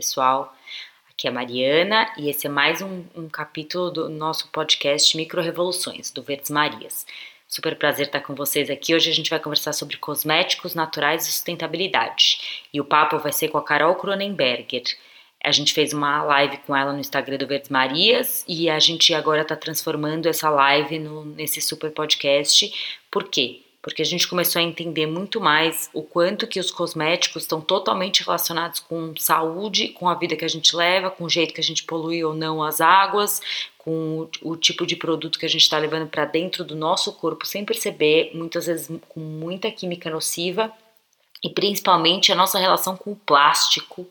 [0.00, 0.56] pessoal.
[1.10, 5.42] Aqui é a Mariana e esse é mais um, um capítulo do nosso podcast Micro
[5.42, 7.06] Revoluções, do Verdes Marias.
[7.46, 8.94] Super prazer estar com vocês aqui.
[8.94, 12.64] Hoje a gente vai conversar sobre cosméticos naturais e sustentabilidade.
[12.72, 14.84] E o papo vai ser com a Carol Cronenberger.
[15.44, 19.12] A gente fez uma live com ela no Instagram do Verdes Marias e a gente
[19.12, 22.72] agora está transformando essa live no, nesse super podcast.
[23.10, 23.60] Por quê?
[23.82, 28.22] Porque a gente começou a entender muito mais o quanto que os cosméticos estão totalmente
[28.22, 31.64] relacionados com saúde, com a vida que a gente leva, com o jeito que a
[31.64, 33.40] gente polui ou não as águas,
[33.78, 37.12] com o, o tipo de produto que a gente está levando para dentro do nosso
[37.14, 40.70] corpo sem perceber, muitas vezes com muita química nociva
[41.42, 44.06] e principalmente a nossa relação com o plástico.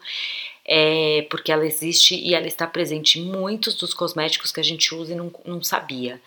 [0.71, 4.93] É, porque ela existe e ela está presente em muitos dos cosméticos que a gente
[4.93, 6.21] usa e não, não sabia.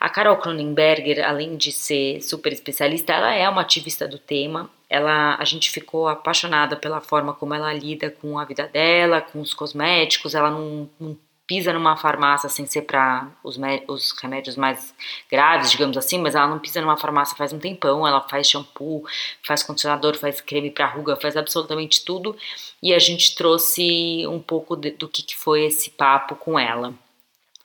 [0.00, 4.70] A Carol Cronenberger, além de ser super especialista, ela é uma ativista do tema.
[4.88, 9.40] Ela, a gente ficou apaixonada pela forma como ela lida com a vida dela, com
[9.40, 10.34] os cosméticos.
[10.34, 11.16] Ela não, não
[11.48, 14.94] pisa numa farmácia sem ser para os, os, remédios mais
[15.30, 18.06] graves, digamos assim, mas ela não pisa numa farmácia faz um tempão.
[18.06, 19.04] Ela faz shampoo,
[19.42, 22.36] faz condicionador, faz creme para ruga, faz absolutamente tudo.
[22.80, 26.94] E a gente trouxe um pouco de, do que, que foi esse papo com ela.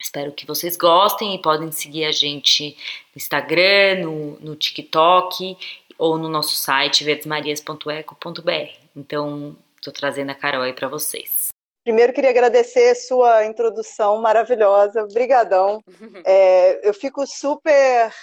[0.03, 2.75] Espero que vocês gostem e podem seguir a gente
[3.15, 5.57] no Instagram, no, no TikTok
[5.97, 8.77] ou no nosso site verdesmarias.eco.br.
[8.93, 11.47] Então, estou trazendo a Carol aí para vocês.
[11.85, 15.03] Primeiro, queria agradecer sua introdução maravilhosa.
[15.03, 15.81] Obrigadão.
[16.25, 18.13] É, eu fico super,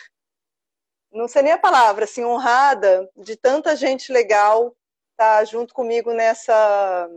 [1.12, 4.74] não sei nem a palavra, assim, honrada de tanta gente legal
[5.12, 7.08] estar tá junto comigo nessa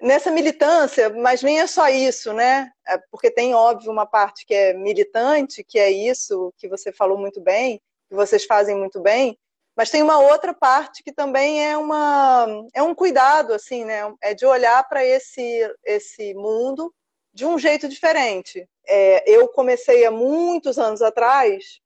[0.00, 2.70] nessa militância, mas nem é só isso, né?
[2.86, 7.18] É porque tem, óbvio, uma parte que é militante, que é isso que você falou
[7.18, 9.36] muito bem, que vocês fazem muito bem,
[9.76, 14.12] mas tem uma outra parte que também é, uma, é um cuidado, assim, né?
[14.22, 16.92] É de olhar para esse, esse mundo
[17.32, 18.68] de um jeito diferente.
[18.86, 21.80] É, eu comecei há muitos anos atrás,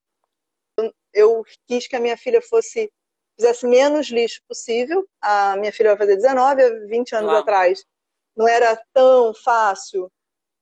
[1.13, 2.91] eu quis que a minha filha fosse
[3.39, 5.07] fizesse menos lixo possível.
[5.21, 7.41] A minha filha vai fazer 19, 20 anos Uau.
[7.41, 7.85] atrás
[8.37, 10.11] não era tão fácil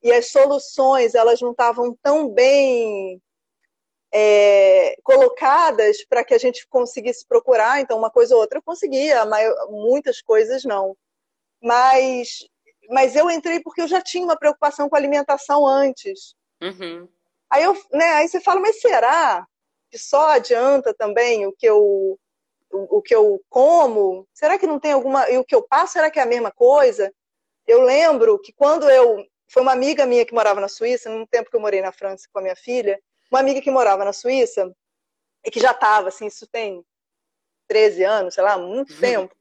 [0.03, 3.21] e as soluções elas não estavam tão bem
[4.13, 7.81] é, colocadas para que a gente conseguisse procurar.
[7.81, 9.25] Então, uma coisa ou outra eu conseguia,
[9.69, 10.97] muitas coisas não.
[11.63, 12.39] Mas,
[12.89, 16.35] mas eu entrei porque eu já tinha uma preocupação com a alimentação antes.
[16.63, 17.09] Uhum.
[17.51, 19.47] Aí, eu, né, aí você fala, mas será
[19.91, 22.19] que só adianta também o que eu
[22.73, 24.27] o, o que eu como?
[24.33, 26.53] Será que não tem alguma e o que eu passo será que é a mesma
[26.53, 27.13] coisa?
[27.67, 29.25] Eu lembro que quando eu.
[29.49, 32.29] Foi uma amiga minha que morava na Suíça, no tempo que eu morei na França
[32.33, 33.01] com a minha filha,
[33.33, 34.73] uma amiga que morava na Suíça
[35.45, 36.85] e que já estava, assim, isso tem
[37.67, 39.01] 13 anos, sei lá, muito uhum.
[39.01, 39.37] tempo.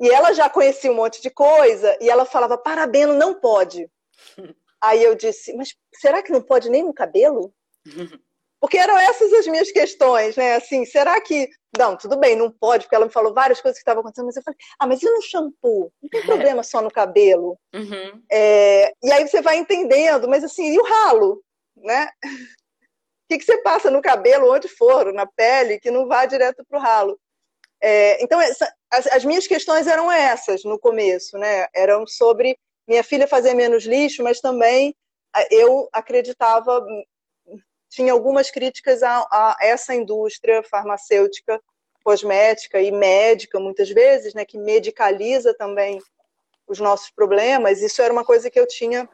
[0.00, 3.88] E ela já conhecia um monte de coisa e ela falava: parabeno não pode.
[4.80, 7.54] Aí eu disse: mas será que não pode nem no cabelo?
[8.62, 10.54] Porque eram essas as minhas questões, né?
[10.54, 11.50] Assim, será que.
[11.76, 14.36] Não, tudo bem, não pode, porque ela me falou várias coisas que estavam acontecendo, mas
[14.36, 15.92] eu falei, ah, mas e no shampoo?
[16.00, 16.24] Não tem é.
[16.24, 17.58] problema só no cabelo.
[17.74, 18.22] Uhum.
[18.30, 18.92] É...
[19.02, 21.42] e aí você vai entendendo, mas assim, e o ralo?
[21.76, 22.08] Né?
[22.24, 26.64] O que, que você passa no cabelo, onde for, na pele, que não vá direto
[26.68, 27.18] para o ralo?
[27.80, 28.22] É...
[28.22, 31.66] então, essa, as, as minhas questões eram essas no começo, né?
[31.74, 32.56] Eram sobre
[32.86, 34.94] minha filha fazer menos lixo, mas também
[35.50, 36.84] eu acreditava
[37.92, 41.62] tinha algumas críticas a, a, essa indústria farmacêutica,
[42.02, 46.00] cosmética e médica, muitas vezes, né, que medicaliza também
[46.66, 47.82] os nossos problemas.
[47.82, 49.06] Isso era uma coisa que eu tinha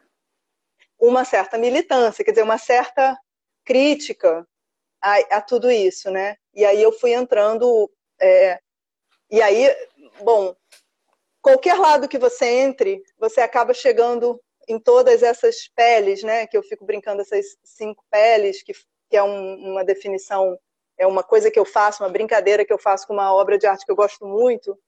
[0.97, 3.19] uma certa militância, quer dizer, uma certa
[3.65, 4.47] crítica
[5.03, 6.37] a, a tudo isso, né?
[6.55, 7.91] E aí eu fui entrando,
[8.21, 8.61] é,
[9.29, 9.77] e aí,
[10.23, 10.55] bom,
[11.43, 16.63] qualquer lado que você entre, você acaba chegando em todas essas peles, né, que eu
[16.63, 18.73] fico brincando, essas cinco peles, que,
[19.09, 20.59] que é um, uma definição,
[20.99, 23.67] é uma coisa que eu faço, uma brincadeira que eu faço com uma obra de
[23.67, 24.79] arte que eu gosto muito,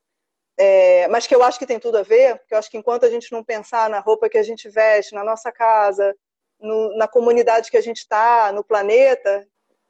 [0.59, 3.05] é, mas que eu acho que tem tudo a ver, porque eu acho que enquanto
[3.05, 6.15] a gente não pensar na roupa que a gente veste, na nossa casa,
[6.61, 9.47] no, na comunidade que a gente está, no planeta,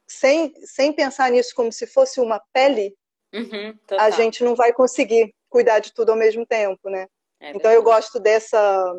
[0.06, 2.94] sem, sem pensar nisso como se fosse uma pele,
[3.34, 7.08] uhum, a gente não vai conseguir cuidar de tudo ao mesmo tempo, né?
[7.40, 8.94] É então eu gosto dessa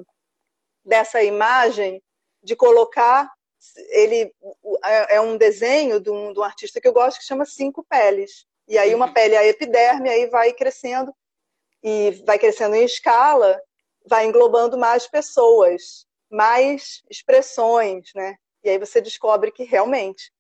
[0.84, 2.02] dessa imagem
[2.44, 3.32] de colocar
[3.90, 4.34] ele
[4.84, 8.46] é, um desenho de um, de um, artista que eu gosto que chama cinco peles
[8.68, 9.14] e aí uma uhum.
[9.14, 11.14] pele é a epiderme aí vai crescendo
[11.84, 13.62] e vai crescendo em escala
[14.08, 20.32] vai englobando mais pessoas mais expressões né e aí você descobre que realmente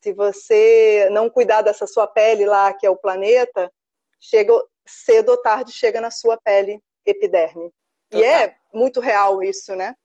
[0.00, 3.72] se você não cuidar dessa sua pele lá que é o planeta
[4.20, 4.52] chega
[4.86, 7.72] cedo ou tarde chega na sua pele epiderme.
[8.12, 8.20] Total.
[8.20, 9.96] E é muito real isso, né?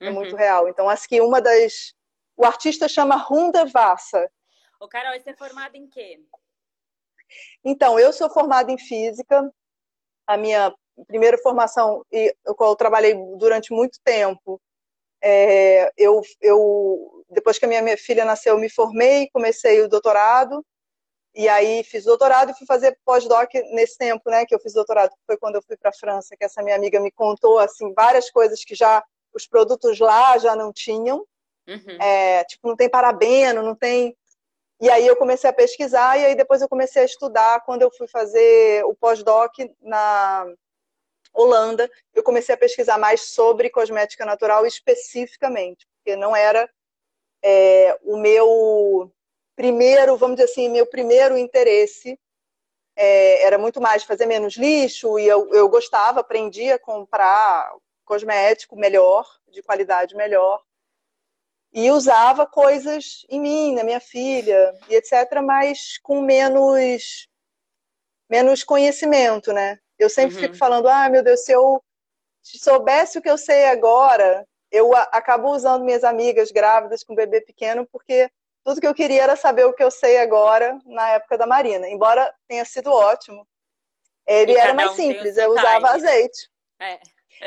[0.00, 0.14] É uhum.
[0.14, 0.68] muito real.
[0.68, 1.94] Então, acho que uma das.
[2.36, 4.30] O artista chama Runda Vassa.
[4.78, 6.20] Ô, Carol, você é formada em quê?
[7.62, 9.52] Então, eu sou formada em física.
[10.26, 10.72] A minha
[11.06, 14.60] primeira formação, e eu trabalhei durante muito tempo,
[15.22, 19.88] é, eu, eu, depois que a minha, minha filha nasceu, eu me formei, comecei o
[19.88, 20.64] doutorado,
[21.34, 25.12] e aí fiz doutorado e fui fazer pós-doc nesse tempo, né, que eu fiz doutorado,
[25.26, 28.30] foi quando eu fui para a França, que essa minha amiga me contou, assim, várias
[28.30, 29.02] coisas que já,
[29.34, 31.24] os produtos lá já não tinham,
[31.68, 32.02] uhum.
[32.02, 34.16] é, tipo, não tem parabeno, não tem...
[34.80, 37.90] E aí eu comecei a pesquisar, e aí depois eu comecei a estudar, quando eu
[37.92, 40.46] fui fazer o pós-doc na
[41.34, 46.68] Holanda, eu comecei a pesquisar mais sobre cosmética natural especificamente, porque não era
[47.42, 49.12] é, o meu
[49.60, 52.18] primeiro, vamos dizer assim, meu primeiro interesse
[52.96, 57.70] é, era muito mais fazer menos lixo e eu, eu gostava, aprendia a comprar
[58.02, 60.62] cosmético melhor, de qualidade melhor
[61.74, 67.28] e usava coisas em mim, na minha filha e etc, mas com menos
[68.30, 69.78] menos conhecimento, né?
[69.98, 70.40] Eu sempre uhum.
[70.40, 71.82] fico falando, ah, meu Deus, se eu
[72.42, 77.86] soubesse o que eu sei agora, eu acabo usando minhas amigas grávidas com bebê pequeno
[77.92, 78.30] porque
[78.70, 81.88] tudo que eu queria era saber o que eu sei agora na época da Marina.
[81.88, 83.44] Embora tenha sido ótimo,
[84.24, 86.48] ele era mais um simples, eu usava azeite.
[86.78, 87.00] É.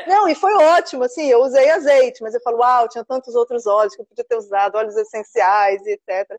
[0.06, 3.66] Não, e foi ótimo, assim, eu usei azeite, mas eu falo, uau, tinha tantos outros
[3.66, 6.38] óleos que eu podia ter usado, óleos essenciais e etc.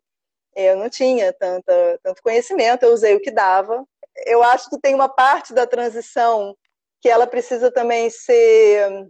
[0.56, 3.84] Eu não tinha tanta, tanto conhecimento, eu usei o que dava.
[4.24, 6.56] Eu acho que tem uma parte da transição
[7.02, 9.10] que ela precisa também ser.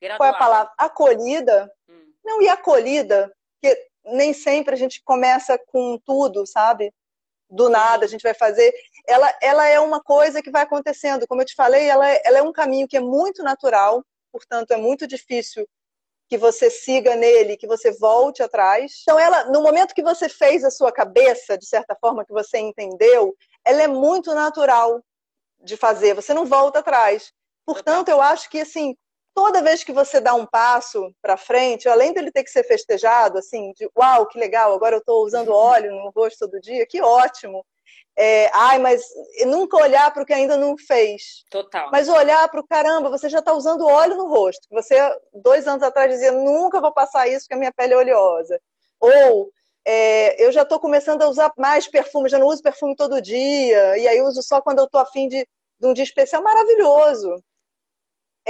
[0.00, 0.18] Gradual.
[0.18, 0.72] Qual é a palavra?
[0.76, 1.72] Acolhida.
[1.88, 2.12] Hum.
[2.24, 6.92] Não, e acolhida porque nem sempre a gente começa com tudo, sabe?
[7.50, 8.72] Do nada a gente vai fazer.
[9.06, 11.26] Ela, ela é uma coisa que vai acontecendo.
[11.26, 14.70] Como eu te falei, ela, é, ela é um caminho que é muito natural, portanto,
[14.72, 15.66] é muito difícil
[16.28, 19.00] que você siga nele, que você volte atrás.
[19.02, 22.58] Então, ela, no momento que você fez a sua cabeça, de certa forma, que você
[22.58, 23.34] entendeu,
[23.64, 25.02] ela é muito natural
[25.60, 26.14] de fazer.
[26.14, 27.32] Você não volta atrás.
[27.64, 28.94] Portanto, eu acho que assim,
[29.38, 33.38] toda vez que você dá um passo para frente, além dele ter que ser festejado,
[33.38, 37.00] assim, de uau, que legal, agora eu estou usando óleo no rosto todo dia, que
[37.00, 37.64] ótimo.
[38.18, 39.00] É, ai, mas
[39.46, 41.44] nunca olhar para o que ainda não fez.
[41.52, 41.88] Total.
[41.92, 44.66] Mas olhar para o caramba, você já está usando óleo no rosto.
[44.72, 44.96] Você,
[45.32, 48.60] dois anos atrás, dizia: nunca vou passar isso porque a minha pele é oleosa.
[48.98, 49.52] Ou
[49.84, 53.96] é, eu já estou começando a usar mais perfume, já não uso perfume todo dia,
[53.98, 55.46] e aí uso só quando eu estou afim de,
[55.78, 56.42] de um dia especial.
[56.42, 57.40] Maravilhoso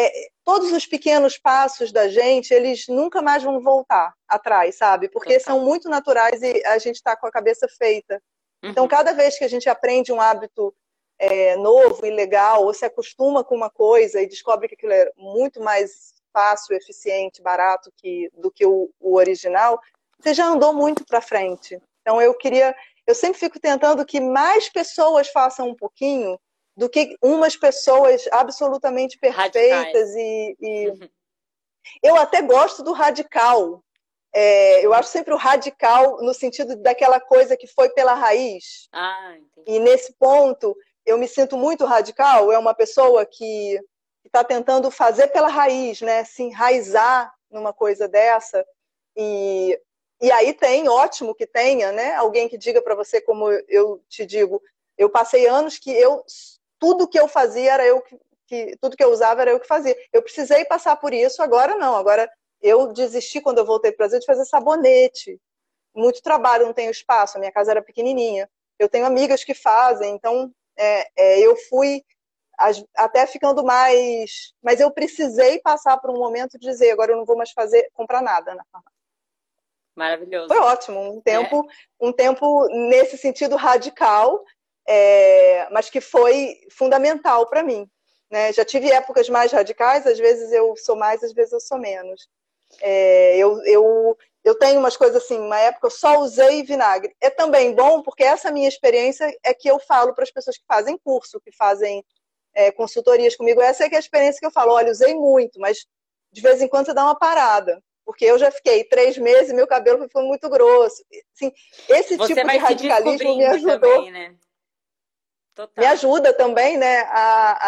[0.01, 5.09] é, todos os pequenos passos da gente, eles nunca mais vão voltar atrás, sabe?
[5.09, 5.57] Porque Total.
[5.57, 8.23] são muito naturais e a gente está com a cabeça feita.
[8.63, 8.71] Então, uhum.
[8.71, 10.73] Então, cada vez que a gente aprende um hábito
[11.19, 15.11] é, novo e legal, ou se acostuma com uma coisa e descobre que aquilo é
[15.17, 19.81] muito mais fácil, eficiente, barato que, do que o, o original,
[20.21, 21.77] você já andou muito para frente.
[22.03, 22.73] Então, eu queria.
[23.05, 26.39] Eu sempre fico tentando que mais pessoas façam um pouquinho
[26.79, 30.89] do que umas pessoas absolutamente perfeitas e, e...
[30.91, 31.09] Uhum.
[32.01, 33.83] eu até gosto do radical.
[34.33, 38.89] É, eu acho sempre o radical no sentido daquela coisa que foi pela raiz.
[38.93, 39.37] Ah,
[39.67, 42.53] e nesse ponto eu me sinto muito radical.
[42.53, 43.81] É uma pessoa que
[44.25, 46.23] está tentando fazer pela raiz, né?
[46.23, 48.65] Se enraizar numa coisa dessa.
[49.17, 49.77] E,
[50.21, 52.15] e aí tem, ótimo que tenha, né?
[52.15, 54.63] Alguém que diga para você, como eu te digo,
[54.97, 56.23] eu passei anos que eu
[56.79, 59.67] tudo que eu fazia era eu que, que, tudo que eu usava era eu que
[59.67, 59.97] fazia.
[60.13, 61.97] Eu precisei passar por isso, agora não.
[61.97, 62.31] Agora
[62.61, 65.41] eu desisti quando eu voltei para o Brasil de fazer sabonete.
[65.95, 67.37] Muito trabalho, não tenho espaço.
[67.37, 68.49] A minha casa era pequenininha.
[68.79, 72.05] Eu tenho amigas que fazem, então é, é, eu fui
[72.97, 74.53] até ficando mais.
[74.63, 77.89] Mas eu precisei passar por um momento de dizer: agora eu não vou mais fazer
[77.93, 78.99] comprar nada na farmácia.
[79.97, 80.47] Maravilhoso.
[80.47, 82.07] Foi ótimo, um tempo, é.
[82.07, 84.45] um tempo nesse sentido radical
[84.91, 87.87] é, mas que foi fundamental para mim.
[88.31, 88.53] Né?
[88.55, 92.27] Já tive épocas mais radicais, às vezes eu sou mais, às vezes eu sou menos.
[92.81, 97.15] É, eu, eu, eu tenho umas coisas assim, uma época eu só usei vinagre.
[97.21, 100.65] É também bom, porque essa minha experiência é que eu falo para as pessoas que
[100.67, 102.03] fazem curso, que fazem
[102.55, 103.61] é, consultorias comigo.
[103.61, 105.87] Essa é, que é a experiência que eu falo, olha, usei muito, mas
[106.33, 107.83] de vez em quando você dá uma parada.
[108.07, 111.05] Porque eu já fiquei três meses e meu cabelo ficando muito grosso.
[111.35, 111.53] Assim,
[111.91, 113.79] esse você tipo de radicalismo me ajudou.
[113.79, 114.35] Também, né?
[115.59, 115.85] Total.
[115.85, 117.01] Me ajuda também, né?
[117.09, 117.59] A,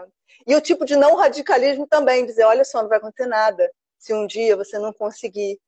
[0.00, 0.06] a...
[0.44, 4.12] E o tipo de não radicalismo também, dizer, olha só, não vai acontecer nada se
[4.12, 5.60] um dia você não conseguir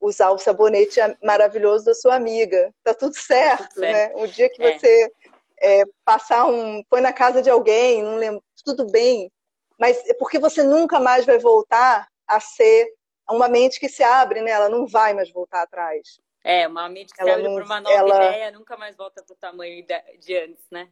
[0.00, 2.72] usar o sabonete maravilhoso da sua amiga.
[2.82, 4.16] Tá tudo certo, tá tudo certo.
[4.16, 4.24] né?
[4.24, 4.78] O dia que é.
[4.78, 5.12] você
[5.60, 6.82] é, passar um.
[6.88, 9.30] Foi na casa de alguém, não lembro, tudo bem.
[9.78, 12.90] Mas é porque você nunca mais vai voltar a ser
[13.28, 14.50] uma mente que se abre, né?
[14.52, 16.18] Ela não vai mais voltar atrás.
[16.42, 18.28] É, uma mente que ela se abre para uma nova ela...
[18.28, 19.84] ideia nunca mais volta para o tamanho
[20.18, 20.88] de antes, né?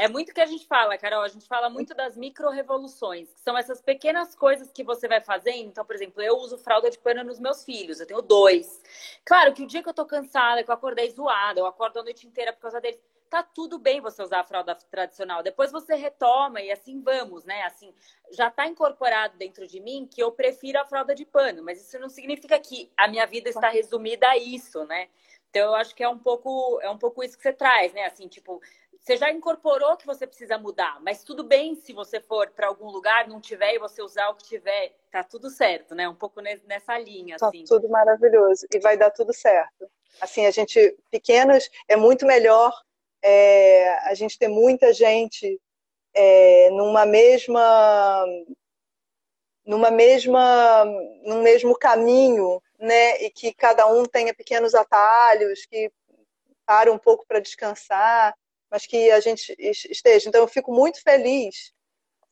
[0.00, 1.20] É muito que a gente fala, Carol.
[1.20, 5.68] A gente fala muito das micro-revoluções, que são essas pequenas coisas que você vai fazendo.
[5.68, 8.80] Então, por exemplo, eu uso fralda de pano nos meus filhos, eu tenho dois.
[9.26, 12.02] Claro que o dia que eu tô cansada, que eu acordei zoada, eu acordo a
[12.02, 15.42] noite inteira por causa deles, tá tudo bem você usar a fralda tradicional.
[15.42, 17.60] Depois você retoma e assim vamos, né?
[17.64, 17.92] Assim,
[18.32, 21.98] já tá incorporado dentro de mim que eu prefiro a fralda de pano, mas isso
[21.98, 25.10] não significa que a minha vida está resumida a isso, né?
[25.50, 28.06] Então eu acho que é um pouco é um pouco isso que você traz, né?
[28.06, 28.62] Assim, tipo,
[29.00, 32.90] você já incorporou que você precisa mudar, mas tudo bem se você for para algum
[32.90, 36.08] lugar, não tiver e você usar o que tiver, tá tudo certo, né?
[36.08, 37.64] Um pouco nessa linha, tá assim.
[37.64, 39.90] tudo maravilhoso e vai dar tudo certo.
[40.20, 42.72] Assim, a gente pequenas é muito melhor
[43.22, 45.58] é, a gente ter muita gente
[46.14, 48.26] é, numa mesma
[49.64, 50.84] numa mesma
[51.24, 53.22] num mesmo caminho, né?
[53.22, 55.90] E que cada um tenha pequenos atalhos, que
[56.66, 58.34] para um pouco para descansar
[58.70, 60.28] mas que a gente esteja.
[60.28, 61.72] Então, eu fico muito feliz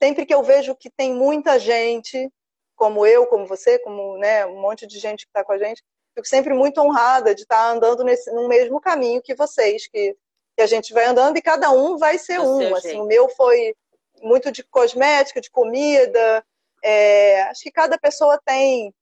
[0.01, 2.31] sempre que eu vejo que tem muita gente,
[2.77, 5.83] como eu, como você, como né, um monte de gente que está com a gente,
[6.15, 10.17] fico sempre muito honrada de estar tá andando nesse, no mesmo caminho que vocês, que,
[10.57, 12.75] que a gente vai andando e cada um vai ser um.
[12.75, 13.75] Assim, o meu foi
[14.23, 16.45] muito de cosmética, de comida.
[16.83, 18.95] É, acho que cada pessoa tem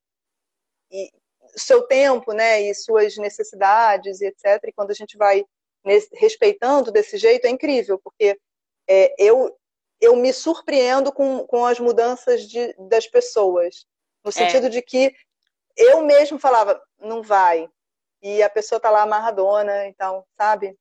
[0.91, 1.11] e,
[1.57, 4.63] seu tempo, né, e suas necessidades e etc.
[4.65, 5.45] E quando a gente vai
[5.87, 8.39] nesse, respeitando desse jeito é incrível, porque
[8.89, 9.57] é, eu,
[10.01, 13.87] eu me surpreendo com, com as mudanças de, das pessoas,
[14.25, 14.33] no é.
[14.33, 14.69] sentido é.
[14.69, 15.15] de que
[15.77, 17.69] eu mesmo falava, não vai,
[18.21, 20.77] e a pessoa tá lá amarradona, então, sabe?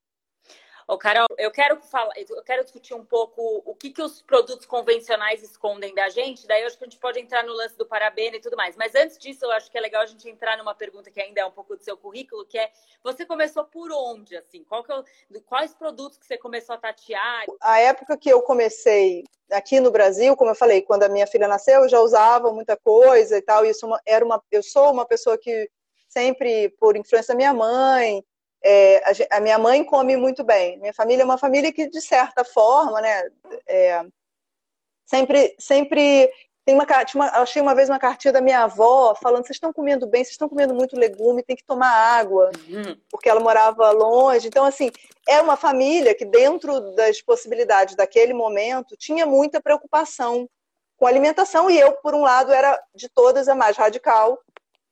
[0.88, 4.68] Ô, Carol, eu quero falar, eu quero discutir um pouco o que, que os produtos
[4.68, 8.36] convencionais escondem da gente, daí acho que a gente pode entrar no lance do parabéns
[8.36, 8.76] e tudo mais.
[8.76, 11.42] Mas antes disso, eu acho que é legal a gente entrar numa pergunta que ainda
[11.42, 12.70] é um pouco do seu currículo, que é
[13.04, 14.64] você começou por onde, assim?
[14.64, 17.46] Que é quais produtos que você começou a tatear?
[17.62, 21.48] A época que eu comecei aqui no Brasil, como eu falei, quando a minha filha
[21.48, 23.66] nasceu, eu já usava muita coisa e tal.
[23.66, 25.68] Isso é era uma, eu sou uma pessoa que
[26.08, 28.24] sempre, por influência da minha mãe,
[28.66, 30.80] é, a, a, minha mãe come muito bem.
[30.80, 33.30] Minha família é uma família que, de certa forma, né,
[33.68, 34.04] é,
[35.06, 36.32] sempre, sempre
[36.66, 40.08] tem uma, uma, achei uma vez uma cartinha da minha avó falando: vocês estão comendo
[40.08, 43.00] bem, vocês estão comendo muito legume, tem que tomar água, uhum.
[43.12, 44.48] porque ela morava longe.
[44.48, 44.90] Então, assim,
[45.28, 50.50] é uma família que, dentro das possibilidades daquele momento, tinha muita preocupação
[50.98, 54.40] com alimentação, e eu, por um lado, era de todas a mais radical,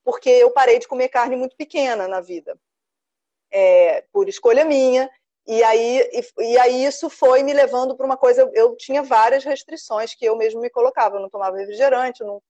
[0.04, 2.56] porque eu parei de comer carne muito pequena na vida
[3.54, 5.10] é, por escolha minha.
[5.46, 8.50] E aí, e, e, aí isso foi me levando para uma coisa.
[8.54, 11.18] Eu, tinha várias restrições que eu mesmo me colocava.
[11.18, 12.24] Eu não tomava refrigerante.
[12.24, 12.42] Não...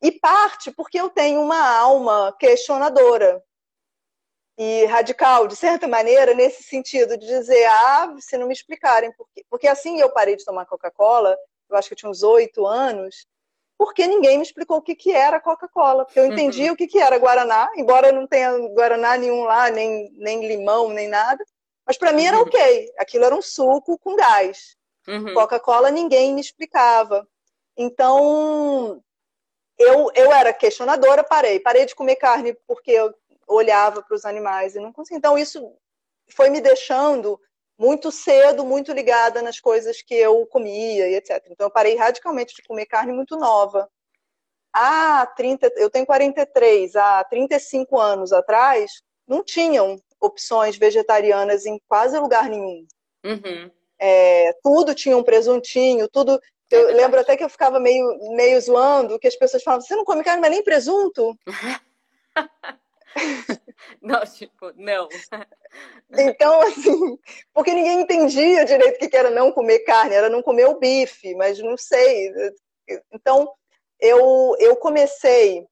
[0.00, 3.42] E parte porque eu tenho uma alma questionadora
[4.56, 9.26] e radical, de certa maneira, nesse sentido de dizer, ah, se não me explicarem por
[9.34, 9.44] quê.
[9.50, 11.36] Porque assim eu parei de tomar Coca-Cola,
[11.68, 13.26] eu acho que eu tinha uns oito anos,
[13.76, 16.04] porque ninguém me explicou o que, que era Coca-Cola.
[16.04, 16.72] Porque eu entendi uhum.
[16.72, 21.08] o que, que era Guaraná, embora não tenha Guaraná nenhum lá, nem, nem limão, nem
[21.08, 21.44] nada.
[21.86, 22.44] Mas para mim era uhum.
[22.44, 22.92] ok.
[22.98, 24.76] Aquilo era um suco com gás.
[25.06, 25.34] Uhum.
[25.34, 27.26] Coca-Cola ninguém me explicava.
[27.76, 29.02] Então,
[29.78, 31.58] eu, eu era questionadora, parei.
[31.60, 33.12] Parei de comer carne porque eu
[33.46, 35.18] olhava para os animais e não conseguia.
[35.18, 35.76] Então, isso
[36.30, 37.38] foi me deixando
[37.78, 41.44] muito cedo, muito ligada nas coisas que eu comia e etc.
[41.50, 43.88] Então eu parei radicalmente de comer carne muito nova.
[44.72, 48.90] Há 30, eu tenho 43, há 35 anos atrás,
[49.26, 52.86] não tinham opções vegetarianas em quase lugar nenhum.
[53.24, 53.70] Uhum.
[53.98, 56.40] É, tudo tinha um presuntinho, tudo.
[56.72, 58.04] É eu lembro até que eu ficava meio,
[58.34, 61.38] meio zoando, que as pessoas falavam: você não come carne, mas nem presunto?
[64.00, 65.08] Não, tipo, não.
[66.10, 67.18] Então, assim,
[67.52, 71.34] porque ninguém entendia direito o que era não comer carne, era não comer o bife,
[71.34, 72.32] mas não sei.
[73.12, 73.52] Então,
[74.00, 75.66] eu, eu comecei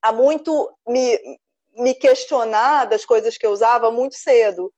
[0.00, 1.38] a muito me,
[1.76, 4.72] me questionar das coisas que eu usava muito cedo.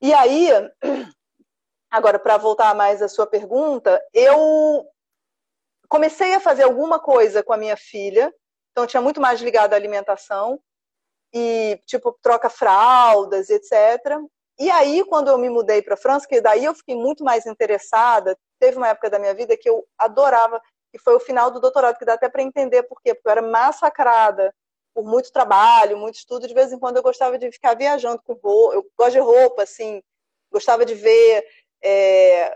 [0.00, 0.48] E aí,
[1.90, 4.86] agora, para voltar mais à sua pergunta, eu
[5.88, 8.32] comecei a fazer alguma coisa com a minha filha,
[8.70, 10.60] então tinha muito mais ligado à alimentação
[11.32, 13.72] e tipo troca fraldas, etc.
[14.58, 17.46] E aí quando eu me mudei para a França, que daí eu fiquei muito mais
[17.46, 20.60] interessada, teve uma época da minha vida que eu adorava,
[20.92, 23.32] que foi o final do doutorado, que dá até para entender por quê, porque eu
[23.32, 24.52] era massacrada
[24.92, 28.34] por muito trabalho, muito estudo, de vez em quando eu gostava de ficar viajando com
[28.34, 30.02] roupa, eu gosto de roupa assim,
[30.50, 31.46] gostava de ver
[31.82, 32.54] é,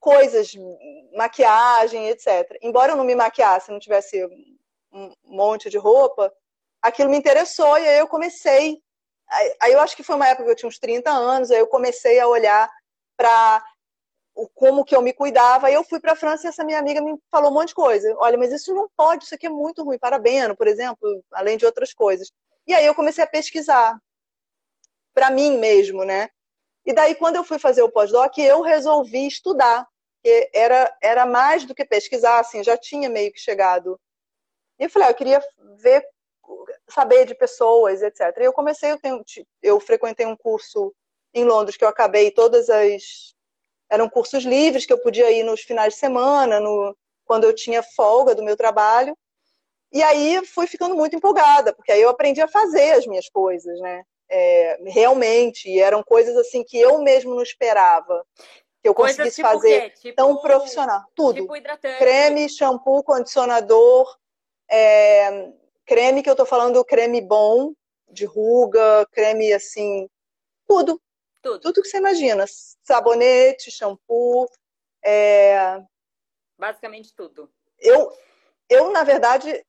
[0.00, 0.52] coisas,
[1.14, 2.58] maquiagem, etc.
[2.62, 4.24] Embora eu não me maquiasse, não tivesse
[4.92, 6.32] um monte de roupa,
[6.86, 8.80] aquilo me interessou e aí eu comecei.
[9.60, 11.66] Aí eu acho que foi uma época que eu tinha uns 30 anos, aí eu
[11.66, 12.70] comecei a olhar
[13.16, 13.64] para
[14.54, 15.66] como que eu me cuidava.
[15.66, 17.74] Aí eu fui para a França e essa minha amiga me falou um monte de
[17.74, 18.14] coisa.
[18.18, 19.98] Olha, mas isso não pode, isso aqui é muito ruim.
[19.98, 22.30] Parabeno, por exemplo, além de outras coisas.
[22.66, 23.98] E aí eu comecei a pesquisar
[25.14, 26.28] para mim mesmo, né?
[26.84, 29.86] E daí quando eu fui fazer o pós-doc, eu resolvi estudar
[30.26, 33.98] porque era, era mais do que pesquisar, assim, já tinha meio que chegado.
[34.78, 35.40] E eu falei, ah, eu queria
[35.78, 36.04] ver,
[36.88, 38.20] saber de pessoas, etc.
[38.38, 39.22] E eu comecei, eu, tenho,
[39.62, 40.94] eu frequentei um curso
[41.34, 43.34] em Londres que eu acabei todas as.
[43.88, 47.82] Eram cursos livres que eu podia ir nos finais de semana, no, quando eu tinha
[47.82, 49.16] folga do meu trabalho.
[49.92, 53.78] E aí fui ficando muito empolgada, porque aí eu aprendi a fazer as minhas coisas,
[53.80, 54.02] né?
[54.28, 58.26] É, realmente, e eram coisas assim que eu mesmo não esperava
[58.82, 61.02] que eu Coisas conseguisse tipo fazer tipo, tão profissional.
[61.14, 61.42] Tudo.
[61.42, 61.54] Tipo
[61.98, 64.16] creme, shampoo, condicionador,
[64.70, 65.50] é,
[65.86, 67.72] creme que eu tô falando, creme bom,
[68.10, 70.08] de ruga, creme assim,
[70.66, 71.00] tudo.
[71.42, 71.60] Tudo.
[71.60, 72.44] Tudo que você imagina.
[72.82, 74.48] Sabonete, shampoo.
[75.04, 75.80] É...
[76.58, 77.50] Basicamente tudo.
[77.78, 78.12] Eu,
[78.68, 79.64] eu, na verdade,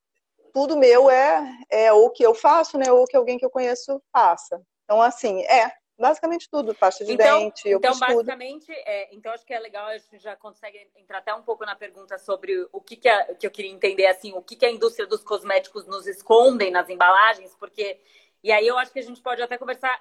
[0.53, 2.91] tudo meu é, é o que eu faço, né?
[2.91, 4.61] Ou que alguém que eu conheço faça.
[4.83, 9.43] Então, assim, é, Basicamente tudo, pasta de então, dente, eu Então, basicamente, é, então acho
[9.43, 12.79] que é legal, a gente já consegue entrar até um pouco na pergunta sobre o
[12.79, 15.87] que, que, a, que eu queria entender, assim, o que, que a indústria dos cosméticos
[15.87, 17.99] nos escondem nas embalagens, porque.
[18.43, 19.99] E aí eu acho que a gente pode até conversar,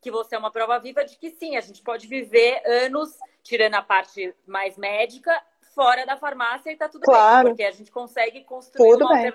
[0.00, 3.74] que você é uma prova viva de que sim, a gente pode viver anos, tirando
[3.74, 5.42] a parte mais médica,
[5.74, 7.44] fora da farmácia e tá tudo claro.
[7.44, 9.34] bem, porque a gente consegue construir tudo uma bem.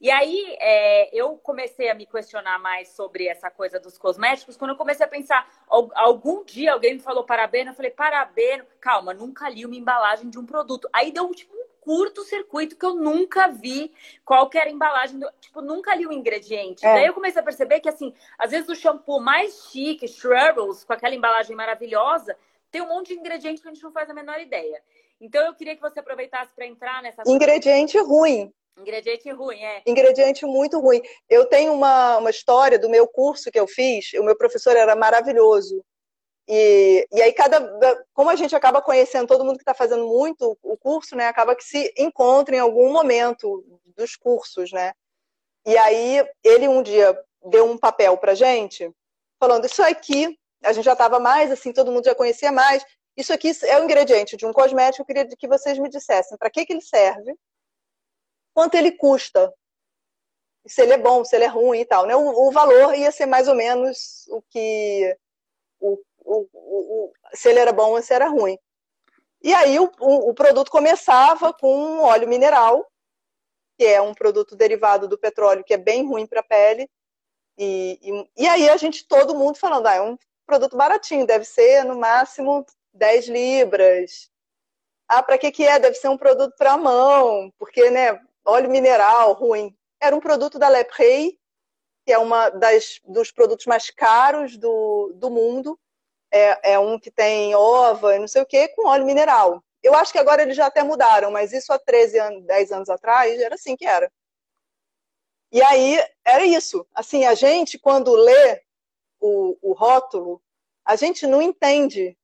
[0.00, 4.72] E aí, é, eu comecei a me questionar mais sobre essa coisa dos cosméticos, quando
[4.72, 5.48] eu comecei a pensar,
[5.94, 10.38] algum dia alguém me falou parabéns, eu falei, parabéns, calma, nunca li uma embalagem de
[10.38, 10.88] um produto.
[10.92, 13.92] Aí deu tipo um curto-circuito que eu nunca vi
[14.24, 16.84] qualquer embalagem, do, tipo, nunca li o ingrediente.
[16.84, 16.94] É.
[16.94, 20.92] Daí eu comecei a perceber que, assim, às vezes o shampoo mais chique, Shrubbles, com
[20.92, 22.36] aquela embalagem maravilhosa,
[22.70, 24.82] tem um monte de ingrediente que a gente não faz a menor ideia.
[25.20, 27.22] Então eu queria que você aproveitasse para entrar nessa.
[27.26, 28.52] Ingrediente ruim.
[28.78, 29.82] Ingrediente ruim, é.
[29.86, 31.00] Ingrediente muito ruim.
[31.28, 34.94] Eu tenho uma, uma história do meu curso que eu fiz, o meu professor era
[34.94, 35.82] maravilhoso.
[36.48, 40.56] E, e aí, cada, como a gente acaba conhecendo todo mundo que está fazendo muito
[40.62, 41.26] o curso, né?
[41.26, 43.64] Acaba que se encontra em algum momento
[43.96, 44.92] dos cursos, né?
[45.66, 48.88] E aí, ele um dia deu um papel para gente,
[49.40, 52.84] falando: Isso aqui, a gente já estava mais assim, todo mundo já conhecia mais.
[53.16, 55.02] Isso aqui é o ingrediente de um cosmético.
[55.02, 57.34] Eu queria que vocês me dissessem para que, que ele serve
[58.56, 59.52] quanto ele custa,
[60.66, 62.06] se ele é bom, se ele é ruim e tal.
[62.06, 62.16] Né?
[62.16, 65.14] O, o valor ia ser mais ou menos o que.
[65.78, 68.58] O, o, o, se ele era bom ou se era ruim.
[69.42, 72.90] E aí o, o, produto começava com óleo mineral,
[73.78, 76.88] que é um produto derivado do petróleo que é bem ruim para a pele.
[77.58, 80.16] E, e, e, aí a gente, todo mundo falando, ah, é um
[80.46, 82.64] produto baratinho, deve ser no máximo
[82.94, 84.30] 10 libras.
[85.06, 85.78] Ah, para que, que é?
[85.78, 89.76] Deve ser um produto para mão, porque né, óleo mineral ruim.
[90.00, 91.38] Era um produto da Leprey,
[92.04, 92.50] que é uma
[93.04, 95.78] dos produtos mais caros do, do mundo.
[96.32, 99.62] É, é um que tem ova e não sei o que, com óleo mineral.
[99.82, 102.88] Eu acho que agora eles já até mudaram, mas isso há 13 anos, 10 anos
[102.88, 104.10] atrás era assim que era.
[105.52, 106.86] E aí era isso.
[106.92, 108.62] Assim, a gente, quando lê
[109.20, 110.42] o, o rótulo,
[110.84, 112.16] a gente não entende.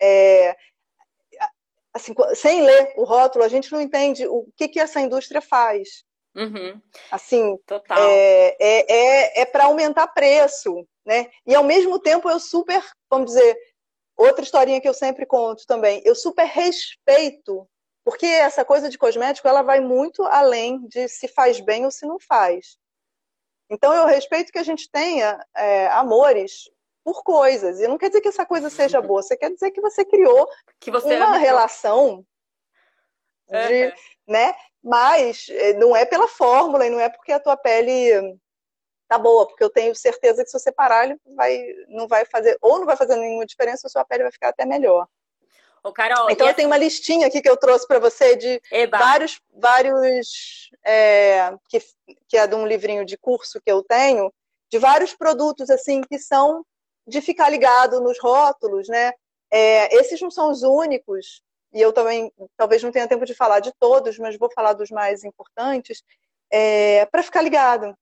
[0.00, 0.56] É,
[1.92, 6.04] assim, sem ler o rótulo, a gente não entende o que, que essa indústria faz.
[6.34, 6.80] Uhum.
[7.10, 7.98] Assim, Total.
[7.98, 11.30] é, é, é, é para aumentar preço, né?
[11.46, 13.56] E ao mesmo tempo eu super, vamos dizer,
[14.16, 17.68] outra historinha que eu sempre conto também, eu super respeito,
[18.04, 22.06] porque essa coisa de cosmético ela vai muito além de se faz bem ou se
[22.06, 22.78] não faz.
[23.70, 26.70] Então eu respeito que a gente tenha é, amores
[27.04, 27.80] por coisas.
[27.80, 30.48] E não quer dizer que essa coisa seja boa, você quer dizer que você criou
[30.80, 32.24] que você uma relação
[33.48, 33.92] de, uhum.
[34.28, 34.54] né?
[34.82, 38.36] Mas eh, não é pela fórmula e não é porque a tua pele
[39.08, 42.56] tá boa, porque eu tenho certeza que se você parar, ele vai, não vai fazer,
[42.60, 45.06] ou não vai fazer nenhuma diferença, ou sua pele vai ficar até melhor.
[45.84, 48.98] Ô, Carol, então eu tenho uma listinha aqui que eu trouxe para você de Eba.
[48.98, 51.80] vários, vários é, que,
[52.28, 54.32] que é de um livrinho de curso que eu tenho,
[54.70, 56.64] de vários produtos assim que são
[57.06, 59.12] de ficar ligado nos rótulos, né?
[59.50, 63.60] É, esses não são os únicos, e eu também talvez não tenha tempo de falar
[63.60, 66.02] de todos, mas vou falar dos mais importantes,
[66.50, 67.96] é, para ficar ligado,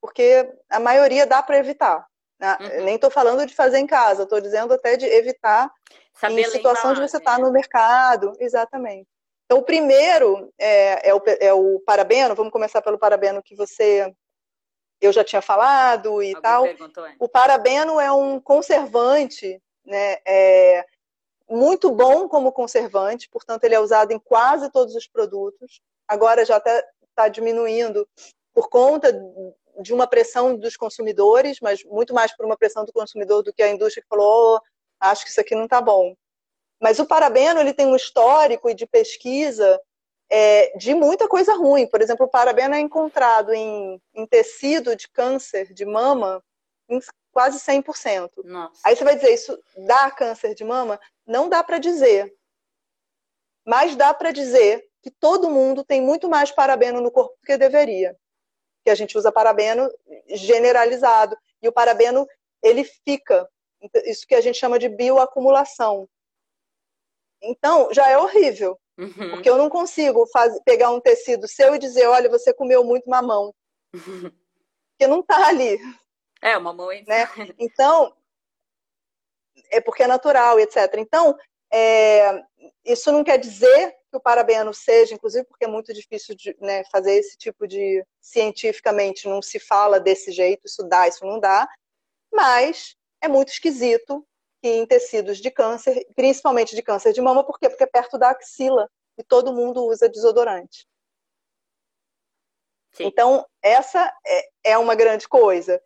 [0.00, 2.06] porque a maioria dá para evitar.
[2.40, 2.84] Ah, uhum.
[2.84, 5.72] Nem estou falando de fazer em casa, estou dizendo até de evitar
[6.14, 8.32] Saber em situação de você estar tá no mercado.
[8.38, 9.08] Exatamente.
[9.44, 14.12] Então, o primeiro é, é, o, é, o, parabeno, vamos começar pelo parabeno que você
[15.00, 16.64] eu já tinha falado e Alguém tal.
[17.18, 20.18] O parabeno é um conservante, né?
[20.26, 20.86] É
[21.48, 25.80] muito bom como conservante, portanto, ele é usado em quase todos os produtos.
[26.08, 28.08] Agora já está diminuindo
[28.52, 29.12] por conta
[29.80, 33.62] de uma pressão dos consumidores, mas muito mais por uma pressão do consumidor do que
[33.62, 34.60] a indústria que falou, oh,
[34.98, 36.14] acho que isso aqui não está bom.
[36.80, 39.80] Mas o parabeno ele tem um histórico de pesquisa
[40.30, 41.86] é, de muita coisa ruim.
[41.86, 46.42] Por exemplo, o parabeno é encontrado em, em tecido de câncer de mama
[46.88, 47.00] em
[47.32, 48.30] quase 100%.
[48.44, 48.80] Nossa.
[48.84, 50.98] Aí você vai dizer, isso dá câncer de mama?
[51.26, 52.34] Não dá para dizer.
[53.64, 57.56] Mas dá para dizer que todo mundo tem muito mais parabeno no corpo do que
[57.56, 58.16] deveria.
[58.84, 59.90] Que a gente usa parabeno
[60.28, 61.36] generalizado.
[61.60, 62.26] E o parabeno,
[62.62, 63.48] ele fica.
[64.04, 66.08] Isso que a gente chama de bioacumulação.
[67.42, 68.78] Então, já é horrível.
[68.98, 69.30] Uhum.
[69.30, 70.26] Porque eu não consigo
[70.64, 73.54] pegar um tecido seu e dizer, olha, você comeu muito mamão.
[73.94, 74.30] Uhum.
[74.98, 75.78] Porque não está ali.
[76.40, 77.02] É, o mamão é...
[77.02, 77.28] Né?
[77.58, 78.16] Então,
[79.70, 80.94] é porque é natural, etc.
[80.96, 81.36] Então,
[81.72, 82.42] é,
[82.84, 86.84] isso não quer dizer que o parabeno seja, inclusive porque é muito difícil de né,
[86.90, 91.68] fazer esse tipo de cientificamente, não se fala desse jeito, isso dá, isso não dá,
[92.32, 94.26] mas é muito esquisito
[94.62, 97.68] em tecidos de câncer, principalmente de câncer de mama, por quê?
[97.68, 98.88] Porque é perto da axila
[99.18, 100.86] e todo mundo usa desodorante.
[102.92, 103.04] Sim.
[103.04, 105.80] Então, essa é, é uma grande coisa.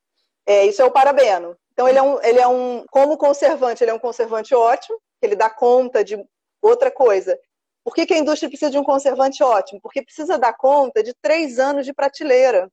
[0.47, 1.57] É, isso é o parabeno.
[1.73, 5.35] Então, ele é, um, ele é um, como conservante, ele é um conservante ótimo, ele
[5.35, 6.23] dá conta de
[6.63, 7.39] outra coisa.
[7.85, 9.81] Por que, que a indústria precisa de um conservante ótimo?
[9.81, 12.71] Porque precisa dar conta de três anos de prateleira.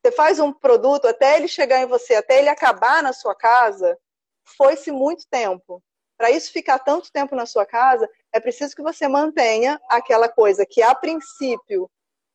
[0.00, 3.98] Você faz um produto, até ele chegar em você, até ele acabar na sua casa,
[4.44, 5.82] foi-se muito tempo.
[6.16, 10.64] Para isso ficar tanto tempo na sua casa, é preciso que você mantenha aquela coisa
[10.64, 11.90] que, a princípio,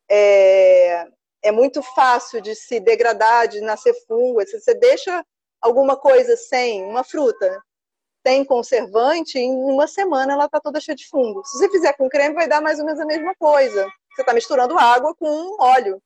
[0.10, 1.08] é,
[1.41, 4.46] é muito fácil de se degradar, de nascer fungo.
[4.46, 5.24] Se você deixa
[5.62, 7.62] alguma coisa sem, uma fruta,
[8.24, 11.46] tem conservante, em uma semana ela está toda cheia de fungo.
[11.46, 13.88] Se você fizer com creme, vai dar mais ou menos a mesma coisa.
[14.13, 16.02] Você está misturando água com óleo.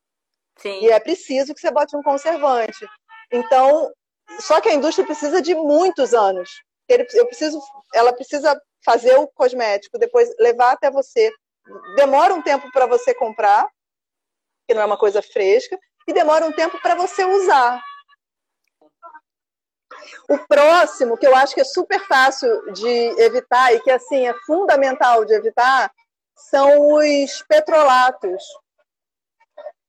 [0.58, 0.82] Sim.
[0.82, 2.86] E é preciso que você bote um conservante.
[3.32, 3.92] Então,
[4.39, 6.50] só que a indústria precisa de muitos anos.
[6.88, 7.62] Eu preciso,
[7.94, 11.32] ela precisa fazer o cosmético, depois levar até você.
[11.96, 13.67] Demora um tempo para você comprar,
[14.67, 17.82] que não é uma coisa fresca, e demora um tempo para você usar.
[20.28, 24.34] O próximo, que eu acho que é super fácil de evitar e que assim é
[24.46, 25.91] fundamental de evitar,
[26.36, 28.44] são os petrolatos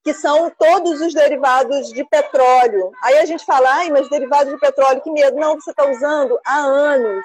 [0.04, 2.90] que são todos os derivados de petróleo.
[3.02, 5.36] Aí a gente fala, ai, mas derivados de petróleo, que medo.
[5.36, 7.24] Não, você está usando há anos,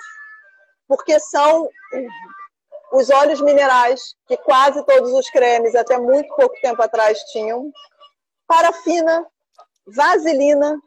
[0.88, 1.70] porque são
[2.92, 7.72] os óleos minerais, que quase todos os cremes, até muito pouco tempo atrás, tinham,
[8.48, 9.26] parafina,
[9.96, 10.80] vaselina,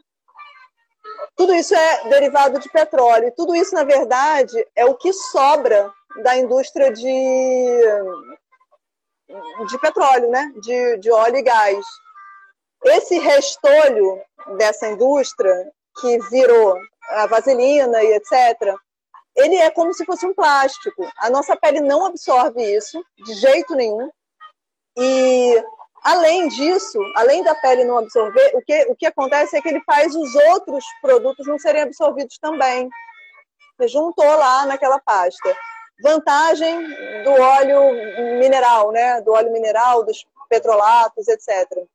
[1.36, 3.32] tudo isso é derivado de petróleo.
[3.36, 5.90] Tudo isso, na verdade, é o que sobra
[6.22, 7.80] da indústria de
[9.68, 10.52] de petróleo, né?
[10.60, 11.84] de, de óleo e gás.
[12.84, 14.20] Esse restolho
[14.56, 16.76] dessa indústria, que virou
[17.10, 18.74] a vaselina e etc.,
[19.36, 21.08] ele é como se fosse um plástico.
[21.18, 24.10] A nossa pele não absorve isso de jeito nenhum.
[24.98, 25.64] E
[26.02, 29.82] além disso, além da pele não absorver, o que, o que acontece é que ele
[29.84, 32.88] faz os outros produtos não serem absorvidos também.
[33.78, 35.56] Você juntou lá naquela pasta
[36.02, 39.20] vantagem do óleo mineral, né?
[39.20, 41.86] Do óleo mineral, dos petrolatos, etc.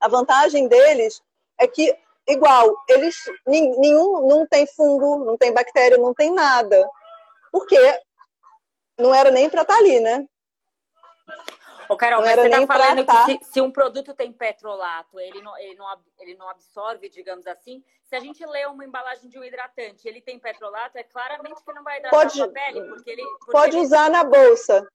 [0.00, 1.22] A vantagem deles
[1.58, 6.88] é que igual, eles nenhum não tem fungo, não tem bactéria, não tem nada.
[7.50, 7.76] Porque
[8.98, 10.26] não era nem para estar tá ali, né?
[11.90, 15.42] Ô, Carol, não mas você está falando que se, se, um produto tem petrolato, ele
[15.42, 15.86] não, ele, não,
[16.20, 17.82] ele não absorve, digamos assim.
[18.04, 21.72] Se a gente lê uma embalagem de um hidratante, ele tem petrolato, é claramente que
[21.72, 23.24] não vai hidratar pode, a pele, porque ele...
[23.24, 23.84] Porque pode ele...
[23.84, 24.86] usar na bolsa.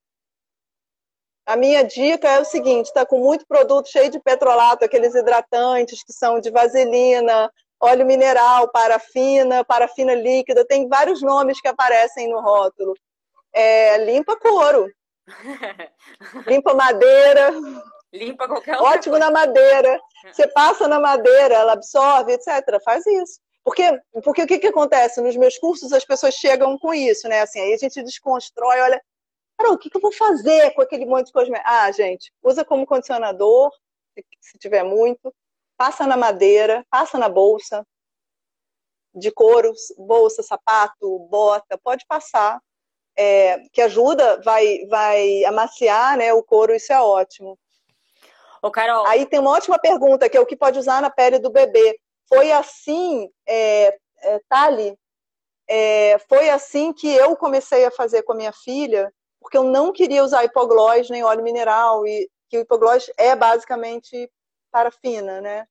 [1.46, 6.02] A minha dica é o seguinte, está com muito produto cheio de petrolato, aqueles hidratantes
[6.02, 12.40] que são de vaselina, óleo mineral, parafina, parafina líquida, tem vários nomes que aparecem no
[12.40, 12.94] rótulo.
[13.52, 14.90] É, limpa couro,
[16.48, 17.52] Limpa madeira.
[18.14, 19.26] Limpa qualquer outra Ótimo coisa.
[19.26, 20.00] na madeira.
[20.32, 22.82] Você passa na madeira, ela absorve, etc.
[22.84, 23.40] Faz isso.
[23.64, 23.84] Porque,
[24.24, 25.22] porque o que, que acontece?
[25.22, 27.42] Nos meus cursos as pessoas chegam com isso, né?
[27.42, 29.02] Assim, aí a gente desconstrói, olha,
[29.58, 31.68] cara, o que, que eu vou fazer com aquele monte de cosmético?
[31.68, 33.72] Ah, gente, usa como condicionador,
[34.40, 35.34] se tiver muito,
[35.78, 37.86] passa na madeira, passa na bolsa.
[39.16, 42.62] de couro, bolsa, sapato, bota, pode passar,
[43.18, 47.58] é, que ajuda, vai, vai amaciar né, o couro, isso é ótimo.
[48.62, 49.06] Ô, Carol.
[49.06, 52.00] Aí tem uma ótima pergunta, que é o que pode usar na pele do bebê.
[52.28, 54.98] Foi assim, é, é, Tali,
[55.68, 59.92] é, foi assim que eu comecei a fazer com a minha filha, porque eu não
[59.92, 64.30] queria usar hipoglós nem óleo mineral, e que o hipoglós é basicamente
[64.72, 65.68] parafina, né?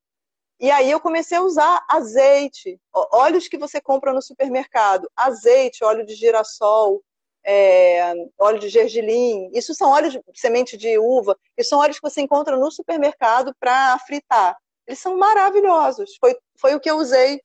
[0.60, 6.06] E aí eu comecei a usar azeite, óleos que você compra no supermercado, azeite, óleo
[6.06, 7.02] de girassol,
[7.44, 12.08] é, óleo de gergelim, isso são óleos de semente de uva, isso são óleos que
[12.08, 14.56] você encontra no supermercado para fritar.
[14.86, 16.16] Eles são maravilhosos.
[16.20, 17.40] Foi, foi o que eu usei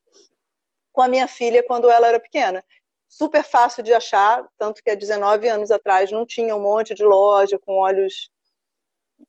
[0.92, 2.64] com a minha filha quando ela era pequena.
[3.08, 7.04] Super fácil de achar, tanto que há 19 anos atrás não tinha um monte de
[7.04, 8.30] loja com óleos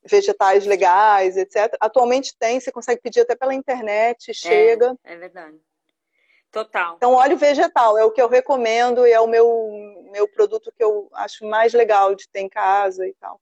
[0.05, 1.77] vegetais legais, etc.
[1.81, 4.95] Atualmente tem, você consegue pedir até pela internet, chega.
[5.05, 5.59] É, é verdade.
[6.51, 6.97] Total.
[6.97, 9.71] Então, óleo vegetal é o que eu recomendo e é o meu,
[10.11, 13.41] meu produto que eu acho mais legal de ter em casa e tal.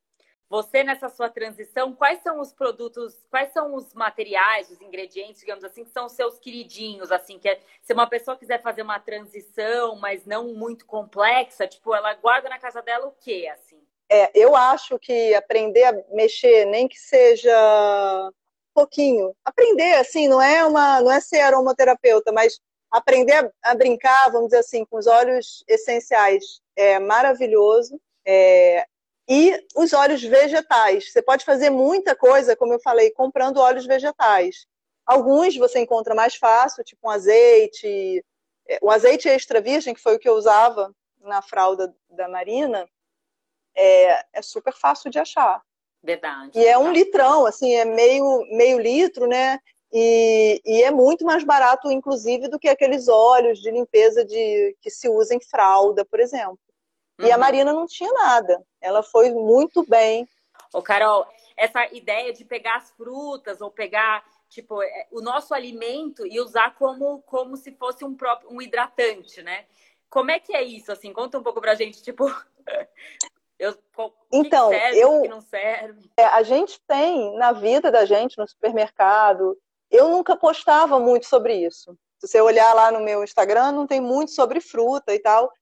[0.50, 5.62] Você, nessa sua transição, quais são os produtos, quais são os materiais, os ingredientes, digamos
[5.62, 8.98] assim, que são os seus queridinhos, assim, que é, se uma pessoa quiser fazer uma
[8.98, 13.78] transição, mas não muito complexa, tipo, ela guarda na casa dela o quê, assim?
[14.10, 17.52] É, eu acho que aprender a mexer, nem que seja
[18.72, 22.58] pouquinho, aprender, assim, não é uma, não é ser aromaterapeuta, mas
[22.90, 28.00] aprender a, a, brincar, vamos dizer assim, com os óleos essenciais é maravilhoso.
[28.26, 28.86] É,
[29.28, 31.12] e os óleos vegetais.
[31.12, 34.66] Você pode fazer muita coisa, como eu falei, comprando óleos vegetais.
[35.04, 38.24] Alguns você encontra mais fácil, tipo um azeite.
[38.66, 42.88] É, o azeite extra virgem, que foi o que eu usava na fralda da Marina,
[43.74, 45.62] é, é super fácil de achar.
[46.02, 46.58] Verdade.
[46.58, 49.58] E é um litrão, assim, é meio, meio litro, né?
[49.92, 54.90] E, e, é muito mais barato, inclusive, do que aqueles óleos de limpeza de, que
[54.90, 56.58] se usa em fralda, por exemplo.
[57.18, 57.26] Uhum.
[57.26, 57.40] E a uhum.
[57.40, 58.62] Marina não tinha nada.
[58.80, 60.28] Ela foi muito bem.
[60.72, 66.26] Ô, Carol, essa ideia de pegar as frutas ou pegar tipo é, o nosso alimento
[66.26, 69.64] e usar como como se fosse um próprio um hidratante, né?
[70.08, 70.90] Como é que é isso?
[70.90, 72.24] Assim, conta um pouco pra gente, tipo,
[73.58, 73.78] eu,
[74.32, 76.10] então, que serve, eu, que não serve.
[76.16, 79.58] É, a gente tem na vida da gente no supermercado.
[79.90, 81.96] Eu nunca postava muito sobre isso.
[82.18, 85.52] Se você olhar lá no meu Instagram, não tem muito sobre fruta e tal.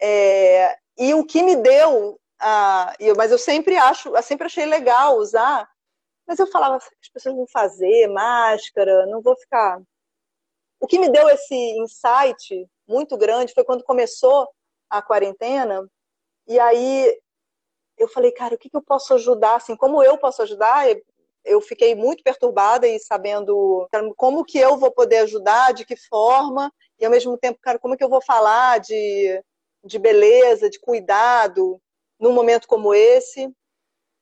[0.00, 4.66] É, e o que me deu, ah, eu, mas eu sempre acho, eu sempre achei
[4.66, 5.68] legal usar,
[6.26, 9.80] mas eu falava, as pessoas vão fazer máscara, não vou ficar.
[10.80, 14.48] O que me deu esse insight muito grande foi quando começou
[14.88, 15.88] a quarentena,
[16.46, 17.20] e aí
[17.98, 19.56] eu falei, cara, o que, que eu posso ajudar?
[19.56, 20.88] Assim, como eu posso ajudar?
[21.44, 26.72] Eu fiquei muito perturbada e sabendo como que eu vou poder ajudar, de que forma,
[26.98, 29.42] e ao mesmo tempo, cara, como que eu vou falar de
[29.82, 31.80] de beleza, de cuidado
[32.18, 33.50] num momento como esse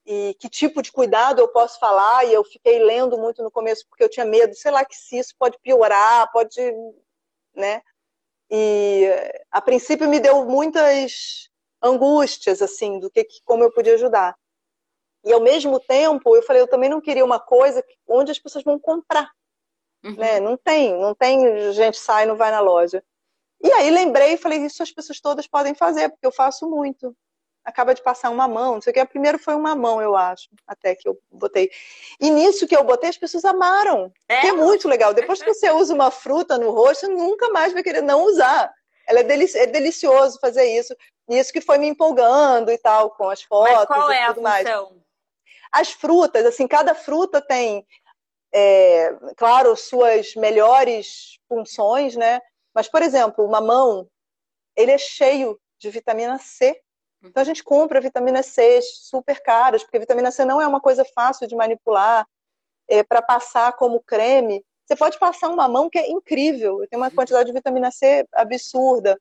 [0.07, 3.87] e que tipo de cuidado eu posso falar e eu fiquei lendo muito no começo
[3.88, 6.57] porque eu tinha medo, sei lá que se isso pode piorar, pode,
[7.54, 7.83] né?
[8.50, 9.07] E
[9.50, 11.50] a princípio me deu muitas
[11.83, 14.35] angústias assim do que como eu podia ajudar.
[15.29, 18.64] E ao mesmo tempo, eu falei, eu também não queria uma coisa onde as pessoas
[18.64, 19.31] vão comprar.
[20.03, 20.17] Uhum.
[20.17, 20.41] Né?
[20.41, 23.05] Não tem, não tem gente sai e não vai na loja.
[23.62, 27.14] E aí lembrei e falei, isso as pessoas todas podem fazer, porque eu faço muito.
[27.62, 29.05] Acaba de passar uma mão, não sei o que.
[29.05, 31.71] Primeiro foi uma mão, eu acho, até que eu botei.
[32.19, 34.11] E nisso que eu botei, as pessoas amaram.
[34.31, 35.12] É, que é muito legal.
[35.12, 38.73] Depois que você usa uma fruta no rosto, nunca mais vai querer não usar.
[39.07, 40.97] Ela é, delici é delicioso fazer isso.
[41.29, 44.33] E isso que foi me empolgando e tal, com as fotos Mas qual e é
[44.33, 44.83] tudo a função?
[44.88, 45.08] mais.
[45.72, 47.87] As frutas, assim, cada fruta tem,
[48.52, 52.40] é, claro, suas melhores funções, né?
[52.74, 54.09] Mas, por exemplo, o mamão,
[54.76, 56.81] ele é cheio de vitamina C.
[57.22, 61.04] Então a gente compra vitamina C super caras, porque vitamina C não é uma coisa
[61.04, 62.26] fácil de manipular
[62.87, 64.64] é, para passar como creme.
[64.87, 69.20] Você pode passar um mamão que é incrível, tem uma quantidade de vitamina C absurda.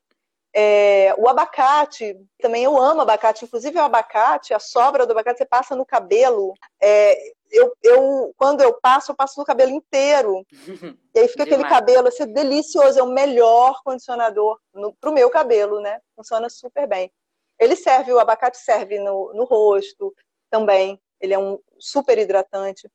[0.54, 5.46] É, o abacate, também eu amo abacate, inclusive o abacate, a sobra do abacate você
[5.46, 6.54] passa no cabelo.
[6.80, 7.16] É,
[7.50, 10.44] eu, eu, quando eu passo, eu passo no cabelo inteiro.
[11.14, 14.56] E aí fica aquele cabelo assim, delicioso, é o melhor condicionador
[15.00, 15.98] para o meu cabelo, né?
[16.14, 17.10] Funciona super bem.
[17.58, 20.14] Ele serve, o abacate serve no, no rosto
[20.48, 21.00] também.
[21.20, 22.88] Ele é um super hidratante.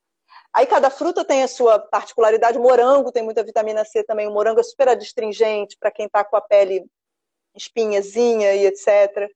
[0.54, 2.58] Aí cada fruta tem a sua particularidade.
[2.58, 4.28] O morango tem muita vitamina C também.
[4.28, 6.86] O morango é super adstringente para quem está com a pele
[7.56, 9.30] espinhazinha e etc.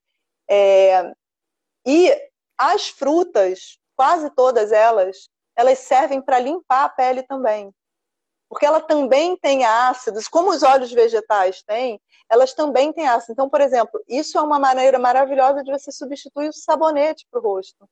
[0.50, 1.12] É...
[1.86, 7.74] E as frutas quase todas elas, elas servem para limpar a pele também.
[8.50, 12.00] porque ela também tem ácidos, como os óleos vegetais têm,
[12.30, 13.34] elas também têm ácido.
[13.34, 17.44] Então, por exemplo, isso é uma maneira maravilhosa de você substituir o sabonete para o
[17.44, 17.88] rosto.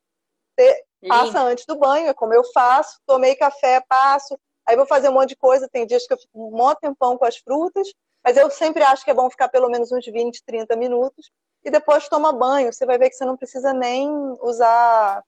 [0.58, 5.10] Você passa antes do banho, é como eu faço, tomei café, passo, aí vou fazer
[5.10, 7.90] um monte de coisa, tem dias que eu fico um monte tempão com as frutas,
[8.26, 11.32] mas eu sempre acho que é bom ficar pelo menos uns 20, 30 minutos,
[11.64, 14.10] e depois toma banho, você vai ver que você não precisa nem
[14.42, 15.24] usar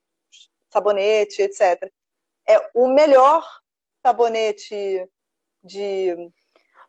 [0.71, 1.91] sabonete, etc.
[2.47, 3.47] É o melhor
[4.03, 5.07] sabonete
[5.63, 6.15] de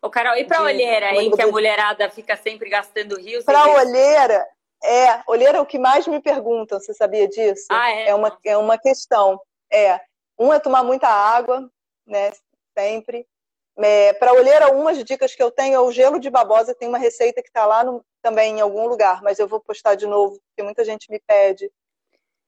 [0.01, 3.43] Ô, Carol, e para olheira, em que a mulherada fica sempre gastando rios?
[3.43, 4.47] Para olheira,
[4.81, 7.67] é, olheira é o que mais me perguntam, você sabia disso?
[7.69, 8.09] Ah, é?
[8.09, 9.39] É uma, é uma questão.
[9.71, 9.99] É,
[10.39, 11.69] um é tomar muita água,
[12.07, 12.31] né,
[12.77, 13.27] sempre.
[13.81, 16.97] É, para olheira, umas dicas que eu tenho é o gelo de babosa, tem uma
[16.97, 20.39] receita que está lá no, também em algum lugar, mas eu vou postar de novo,
[20.49, 21.71] porque muita gente me pede.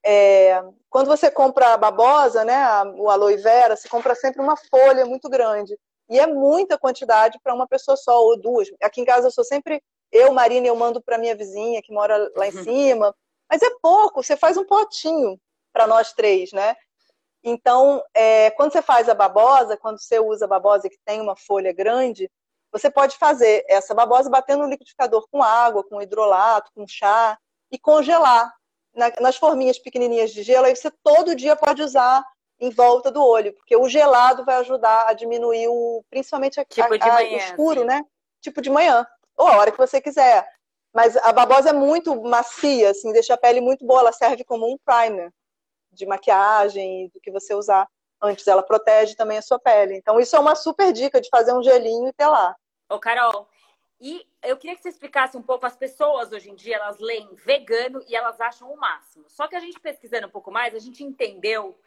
[0.04, 5.06] É, quando você compra a babosa, né, o aloe vera, você compra sempre uma folha
[5.06, 5.78] muito grande.
[6.10, 8.68] E é muita quantidade para uma pessoa só ou duas.
[8.82, 12.30] Aqui em casa eu sou sempre eu, Marina, eu mando para minha vizinha que mora
[12.36, 12.64] lá em uhum.
[12.64, 13.16] cima.
[13.50, 15.40] Mas é pouco, você faz um potinho
[15.72, 16.76] para nós três, né?
[17.44, 21.36] Então, é, quando você faz a babosa, quando você usa a babosa que tem uma
[21.36, 22.30] folha grande,
[22.72, 27.38] você pode fazer essa babosa batendo no liquidificador com água, com hidrolato, com chá
[27.72, 28.54] e congelar
[28.94, 30.68] na, nas forminhas pequenininhas de gelo.
[30.68, 32.24] Aí você todo dia pode usar
[32.60, 36.94] em volta do olho, porque o gelado vai ajudar a diminuir o, principalmente a, tipo
[36.94, 38.06] a, manhã, escuro, né?
[38.40, 40.48] Tipo de manhã, ou a hora que você quiser.
[40.94, 44.72] Mas a babosa é muito macia, assim, deixa a pele muito boa, ela serve como
[44.72, 45.32] um primer
[45.92, 47.88] de maquiagem do que você usar
[48.22, 49.96] antes, ela protege também a sua pele.
[49.96, 52.56] Então isso é uma super dica de fazer um gelinho e ter lá.
[52.90, 53.48] Ô, Carol,
[54.00, 57.34] e eu queria que você explicasse um pouco, as pessoas hoje em dia, elas leem
[57.36, 59.26] vegano e elas acham o máximo.
[59.28, 61.78] Só que a gente pesquisando um pouco mais, a gente entendeu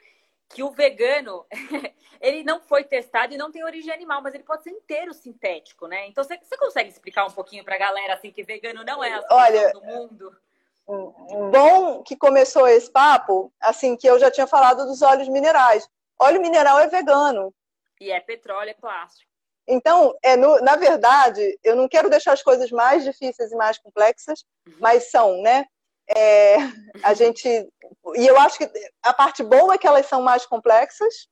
[0.49, 1.45] que o vegano
[2.21, 5.89] ele não foi testado e não tem origem animal, mas ele pode ser inteiro sintético,
[5.89, 6.07] né?
[6.07, 9.25] Então você, consegue explicar um pouquinho para a galera assim que vegano não é a
[9.31, 10.37] Olha, do mundo?
[10.87, 15.89] Bom que começou esse papo, assim que eu já tinha falado dos óleos minerais.
[16.21, 17.55] Óleo mineral é vegano.
[18.01, 19.31] E é petróleo, é plástico.
[19.67, 23.79] Então, é no, na verdade, eu não quero deixar as coisas mais difíceis e mais
[23.79, 24.75] complexas, uhum.
[24.79, 25.65] mas são, né?
[26.07, 26.57] É,
[27.03, 28.71] a gente e eu acho que
[29.03, 31.29] a parte boa é que elas são mais complexas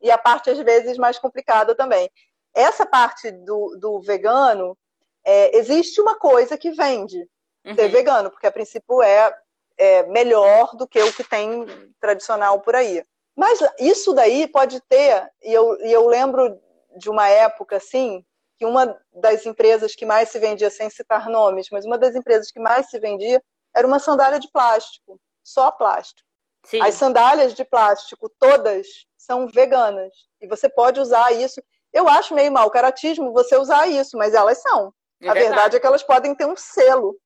[0.00, 2.08] e a parte às vezes mais complicada também.
[2.54, 4.78] Essa parte do, do vegano
[5.24, 7.28] é, existe uma coisa que vende
[7.64, 7.74] uhum.
[7.74, 9.34] ser vegano, porque a princípio é,
[9.78, 11.66] é melhor do que o que tem
[12.00, 13.04] tradicional por aí.
[13.36, 16.60] Mas isso daí pode ter, e eu, e eu lembro
[16.96, 18.24] de uma época assim,
[18.58, 22.50] que uma das empresas que mais se vendia, sem citar nomes, mas uma das empresas
[22.50, 23.42] que mais se vendia
[23.74, 26.28] era uma sandália de plástico, só plástico.
[26.64, 26.82] Sim.
[26.82, 30.12] As sandálias de plástico, todas, são veganas.
[30.40, 31.62] E você pode usar isso.
[31.92, 34.92] Eu acho meio mal caratismo você usar isso, mas elas são.
[35.22, 35.54] É a verdade.
[35.54, 37.16] verdade é que elas podem ter um selo,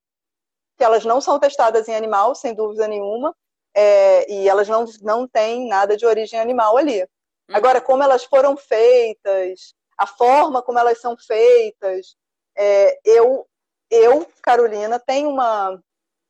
[0.77, 3.35] que elas não são testadas em animal, sem dúvida nenhuma,
[3.75, 7.03] é, e elas não, não têm nada de origem animal ali.
[7.03, 7.07] Hum.
[7.53, 12.17] Agora, como elas foram feitas, a forma como elas são feitas,
[12.57, 13.47] é, eu,
[13.91, 15.81] eu, Carolina, tenho uma,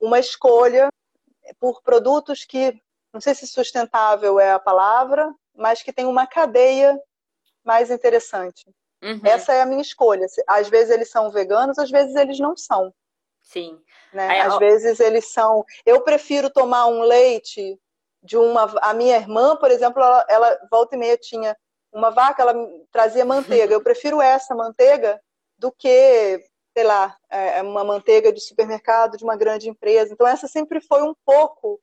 [0.00, 0.88] uma escolha
[1.60, 2.80] por produtos que,
[3.12, 6.98] não sei se sustentável é a palavra, mas que tem uma cadeia
[7.62, 8.64] mais interessante.
[9.02, 9.20] Uhum.
[9.22, 10.26] Essa é a minha escolha.
[10.46, 12.92] Às vezes eles são veganos, às vezes eles não são.
[13.44, 13.78] Sim.
[14.12, 14.26] Né?
[14.28, 14.58] Aí, às ó...
[14.58, 15.64] vezes eles são.
[15.86, 17.78] Eu prefiro tomar um leite
[18.22, 18.64] de uma.
[18.80, 21.56] A minha irmã, por exemplo, ela, ela volta e meia tinha
[21.92, 22.54] uma vaca, ela
[22.90, 23.74] trazia manteiga.
[23.74, 25.20] Eu prefiro essa manteiga
[25.56, 26.42] do que
[26.76, 30.12] sei lá, é, é uma manteiga de supermercado de uma grande empresa.
[30.12, 31.78] Então, essa sempre foi um pouco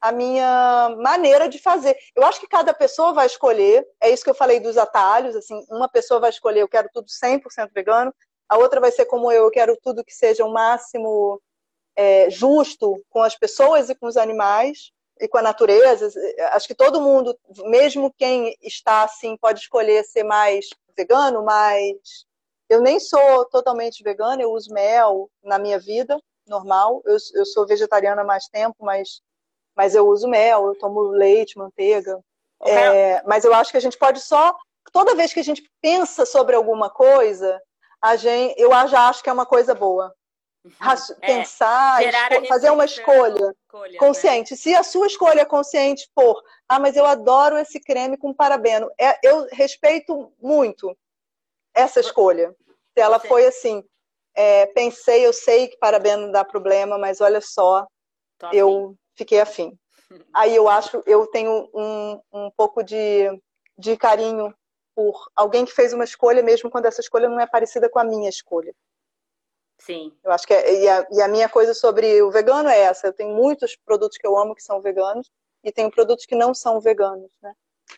[0.00, 1.96] a minha maneira de fazer.
[2.14, 5.60] Eu acho que cada pessoa vai escolher, é isso que eu falei dos atalhos, assim,
[5.68, 8.14] uma pessoa vai escolher, eu quero tudo 100% vegano,
[8.48, 11.40] a outra vai ser como eu, eu quero tudo que seja o máximo
[11.96, 16.10] é, justo com as pessoas e com os animais e com a natureza.
[16.52, 22.26] Acho que todo mundo, mesmo quem está assim, pode escolher ser mais vegano, mais
[22.68, 27.02] eu nem sou totalmente vegana, eu uso mel na minha vida normal.
[27.04, 29.20] Eu, eu sou vegetariana há mais tempo, mas,
[29.74, 32.20] mas eu uso mel, eu tomo leite, manteiga.
[32.62, 34.56] É, mas eu acho que a gente pode só.
[34.92, 37.60] Toda vez que a gente pensa sobre alguma coisa,
[38.02, 40.14] a gente, eu já acho que é uma coisa boa.
[40.64, 40.72] Uhum.
[41.22, 42.00] É, Pensar,
[42.48, 43.98] fazer uma escolha, escolha né?
[43.98, 44.52] consciente.
[44.52, 44.56] Né?
[44.56, 49.16] Se a sua escolha consciente for, ah, mas eu adoro esse creme com parabeno, é,
[49.22, 50.96] eu respeito muito
[51.72, 52.54] essa escolha.
[52.92, 53.84] Se ela foi assim,
[54.34, 57.86] é, pensei, eu sei que parabéns dá problema, mas olha só,
[58.52, 59.78] eu fiquei afim.
[60.34, 63.30] Aí eu acho, eu tenho um, um pouco de,
[63.78, 64.52] de carinho
[64.96, 68.04] por alguém que fez uma escolha, mesmo quando essa escolha não é parecida com a
[68.04, 68.74] minha escolha.
[69.78, 70.16] Sim.
[70.24, 73.06] Eu acho que é, e, a, e a minha coisa sobre o vegano é essa.
[73.06, 75.30] Eu tenho muitos produtos que eu amo que são veganos
[75.62, 77.52] e tenho produtos que não são veganos, né?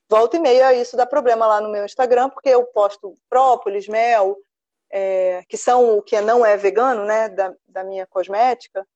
[0.09, 4.37] Volta e meia isso dá problema lá no meu Instagram, porque eu posto própolis, mel,
[4.91, 8.87] é, que são o que não é vegano, né, da, da minha cosmética,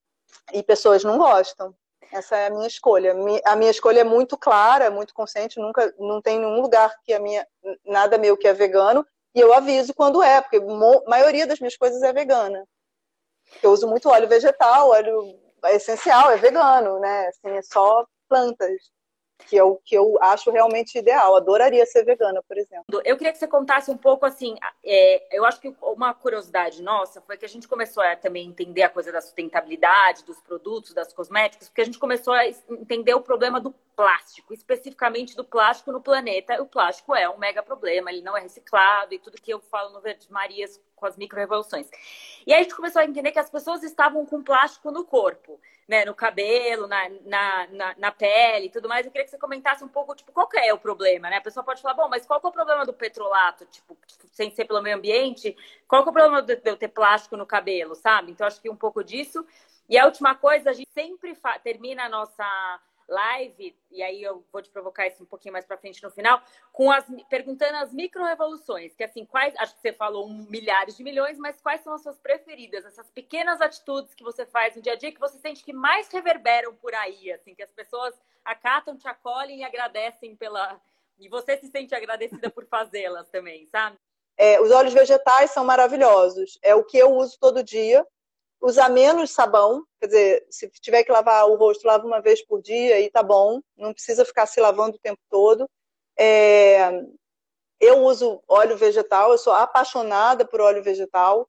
[0.52, 1.74] e pessoas não gostam.
[2.12, 3.14] Essa é a minha escolha.
[3.44, 7.18] A minha escolha é muito clara, muito consciente, nunca não tem nenhum lugar que a
[7.18, 7.46] minha
[7.84, 11.76] nada meu que é vegano, e eu aviso quando é, porque a maioria das minhas
[11.76, 12.68] coisas é vegana.
[13.62, 15.38] Eu uso muito óleo vegetal, óleo
[15.68, 17.28] essencial, é vegano, né?
[17.28, 18.90] Assim, é só plantas
[19.48, 21.36] que é o que eu acho realmente ideal.
[21.36, 22.84] Adoraria ser vegana, por exemplo.
[23.04, 24.56] Eu queria que você contasse um pouco assim.
[24.84, 28.82] É, eu acho que uma curiosidade nossa foi que a gente começou a também entender
[28.82, 33.20] a coisa da sustentabilidade dos produtos, das cosméticos, porque a gente começou a entender o
[33.20, 36.60] problema do plástico, especificamente do plástico no planeta.
[36.62, 39.90] O plástico é um mega problema, ele não é reciclado e tudo que eu falo
[39.90, 41.88] no Verde Marias com as micro-revoluções.
[42.46, 45.60] E aí a gente começou a entender que as pessoas estavam com plástico no corpo
[45.92, 49.04] né, no cabelo, na, na, na, na, pele e tudo mais.
[49.04, 51.36] Eu queria que você comentasse um pouco, tipo, qual é o problema, né?
[51.36, 53.96] A pessoa pode falar, bom, mas qual é o problema do petrolato, tipo,
[54.32, 55.56] sem ser pelo meio ambiente?
[55.86, 58.32] Qual é o problema de eu ter plástico no cabelo, sabe?
[58.32, 59.44] Então, acho que um pouco disso.
[59.88, 64.62] E a última coisa, a gente sempre termina a nossa live, e aí eu vou
[64.62, 66.40] te provocar isso um pouquinho mais para frente no final,
[66.72, 71.38] com as perguntando as micro-revoluções, que assim, quais, acho que você falou milhares de milhões,
[71.38, 74.96] mas quais são as suas preferidas, essas pequenas atitudes que você faz no dia a
[74.96, 79.08] dia que você sente que mais reverberam por aí, assim, que as pessoas acatam, te
[79.08, 80.80] acolhem e agradecem pela
[81.18, 83.96] e você se sente agradecida por fazê-las também, sabe?
[84.36, 86.58] É, os óleos vegetais são maravilhosos.
[86.62, 88.04] É o que eu uso todo dia
[88.62, 92.62] usar menos sabão, quer dizer, se tiver que lavar o rosto, lava uma vez por
[92.62, 95.68] dia e tá bom, não precisa ficar se lavando o tempo todo.
[96.16, 97.02] É,
[97.80, 101.48] eu uso óleo vegetal, eu sou apaixonada por óleo vegetal,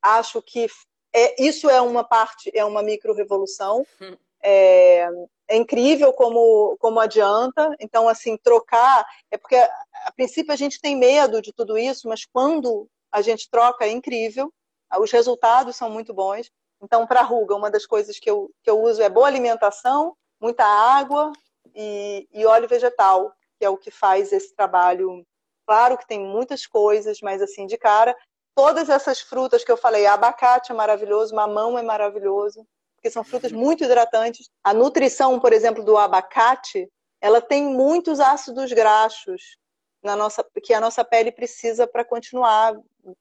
[0.00, 0.68] acho que
[1.12, 3.84] é, isso é uma parte, é uma micro-revolução.
[4.00, 4.16] Hum.
[4.44, 5.06] É,
[5.46, 7.76] é, incrível como, como adianta.
[7.78, 9.06] Então, assim, trocar.
[9.30, 13.48] É porque, a princípio, a gente tem medo de tudo isso, mas quando a gente
[13.48, 14.52] troca, é incrível
[14.98, 16.50] os resultados são muito bons.
[16.82, 20.64] Então, para ruga, uma das coisas que eu, que eu uso é boa alimentação, muita
[20.64, 21.32] água
[21.74, 25.24] e, e óleo vegetal, que é o que faz esse trabalho.
[25.66, 28.16] Claro que tem muitas coisas, mas assim, de cara,
[28.54, 32.66] todas essas frutas que eu falei, abacate é maravilhoso, mamão é maravilhoso,
[32.96, 34.50] porque são frutas muito hidratantes.
[34.64, 36.88] A nutrição, por exemplo, do abacate,
[37.20, 39.56] ela tem muitos ácidos graxos
[40.02, 42.74] na nossa, que a nossa pele precisa para continuar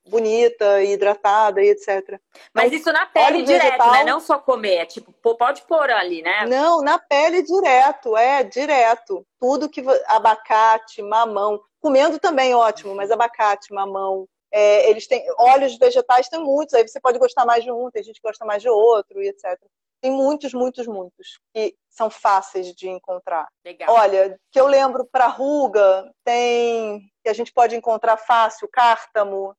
[0.07, 2.19] bonita, hidratada e etc.
[2.53, 4.03] Mas então, isso na pele direto, vegetal, né?
[4.03, 6.45] Não só comer, é tipo, pode pôr ali, né?
[6.47, 9.25] Não, na pele direto, é, direto.
[9.39, 16.27] Tudo que abacate, mamão, comendo também ótimo, mas abacate, mamão, é, eles têm óleos vegetais
[16.27, 18.69] tem muitos, aí você pode gostar mais de um, tem gente que gosta mais de
[18.69, 19.57] outro e etc.
[20.01, 23.47] Tem muitos, muitos, muitos que são fáceis de encontrar.
[23.63, 23.93] Legal.
[23.93, 29.55] Olha, que eu lembro para ruga, tem que a gente pode encontrar fácil, cártamo,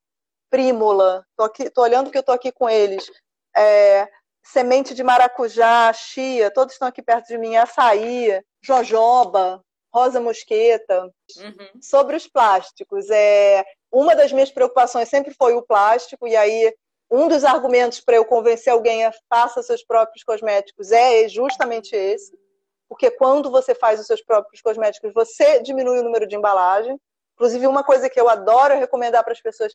[0.53, 1.25] prímula.
[1.35, 3.09] Tô aqui, tô olhando que eu tô aqui com eles.
[3.57, 4.07] É,
[4.43, 11.09] semente de maracujá, chia, todos estão aqui perto de mim, açaí, jojoba, rosa mosqueta.
[11.37, 11.81] Uhum.
[11.81, 16.71] Sobre os plásticos, é, uma das minhas preocupações sempre foi o plástico, e aí
[17.09, 22.37] um dos argumentos para eu convencer alguém a faça seus próprios cosméticos é justamente esse,
[22.87, 26.95] porque quando você faz os seus próprios cosméticos, você diminui o número de embalagem.
[27.33, 29.73] Inclusive, uma coisa que eu adoro recomendar para as pessoas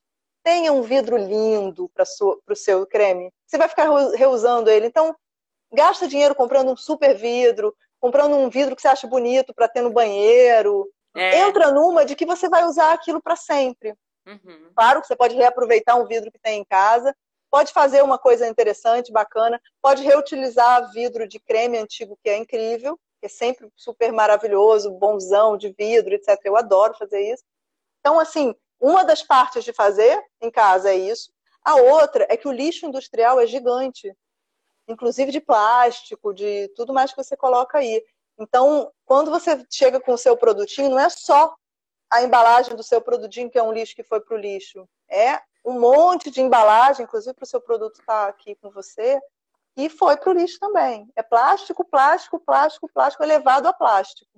[0.49, 2.05] tenha um vidro lindo para
[2.49, 3.31] o seu creme.
[3.47, 3.87] Você vai ficar
[4.17, 4.87] reusando ele.
[4.87, 5.15] Então,
[5.71, 9.83] gasta dinheiro comprando um super vidro, comprando um vidro que você acha bonito para ter
[9.83, 10.91] no banheiro.
[11.15, 11.41] É.
[11.41, 13.93] Entra numa de que você vai usar aquilo para sempre.
[14.27, 14.71] Uhum.
[14.75, 17.15] Claro que você pode reaproveitar um vidro que tem em casa,
[17.51, 22.99] pode fazer uma coisa interessante, bacana, pode reutilizar vidro de creme antigo, que é incrível,
[23.21, 26.41] que é sempre super maravilhoso, bonzão de vidro, etc.
[26.45, 27.45] Eu adoro fazer isso.
[28.01, 31.33] Então, assim, uma das partes de fazer em casa é isso.
[31.65, 34.15] A outra é que o lixo industrial é gigante,
[34.87, 38.05] inclusive de plástico, de tudo mais que você coloca aí.
[38.39, 41.55] Então, quando você chega com o seu produtinho, não é só
[42.11, 44.89] a embalagem do seu produtinho que é um lixo que foi para o lixo.
[45.11, 49.21] É um monte de embalagem, inclusive para o seu produto estar tá aqui com você,
[49.77, 51.09] e foi para o lixo também.
[51.15, 54.31] É plástico, plástico, plástico, plástico elevado a plástico.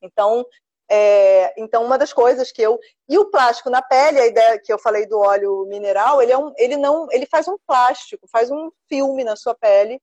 [0.00, 0.46] Então,
[0.90, 2.78] é, então, uma das coisas que eu.
[3.08, 6.38] E o plástico na pele, a ideia que eu falei do óleo mineral, ele, é
[6.38, 7.08] um, ele não.
[7.10, 10.00] Ele faz um plástico, faz um filme na sua pele.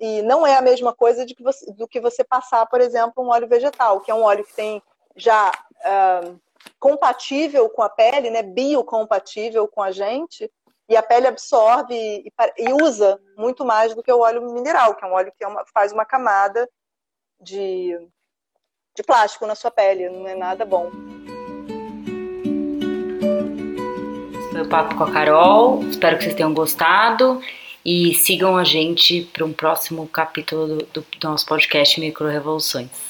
[0.00, 3.30] E não é a mesma coisa que você, do que você passar, por exemplo, um
[3.30, 4.80] óleo vegetal, que é um óleo que tem
[5.16, 6.40] já uh,
[6.78, 10.48] compatível com a pele, né, biocompatível com a gente,
[10.88, 15.04] e a pele absorve e, e, usa muito mais do que o óleo mineral, que
[15.04, 16.68] é um óleo que é uma, faz uma camada
[17.40, 17.98] de,
[18.98, 20.90] de plástico na sua pele, não é nada bom.
[24.50, 27.40] Foi o papo com a Carol, espero que vocês tenham gostado
[27.84, 33.07] e sigam a gente para um próximo capítulo do, do nosso podcast Micro Revoluções.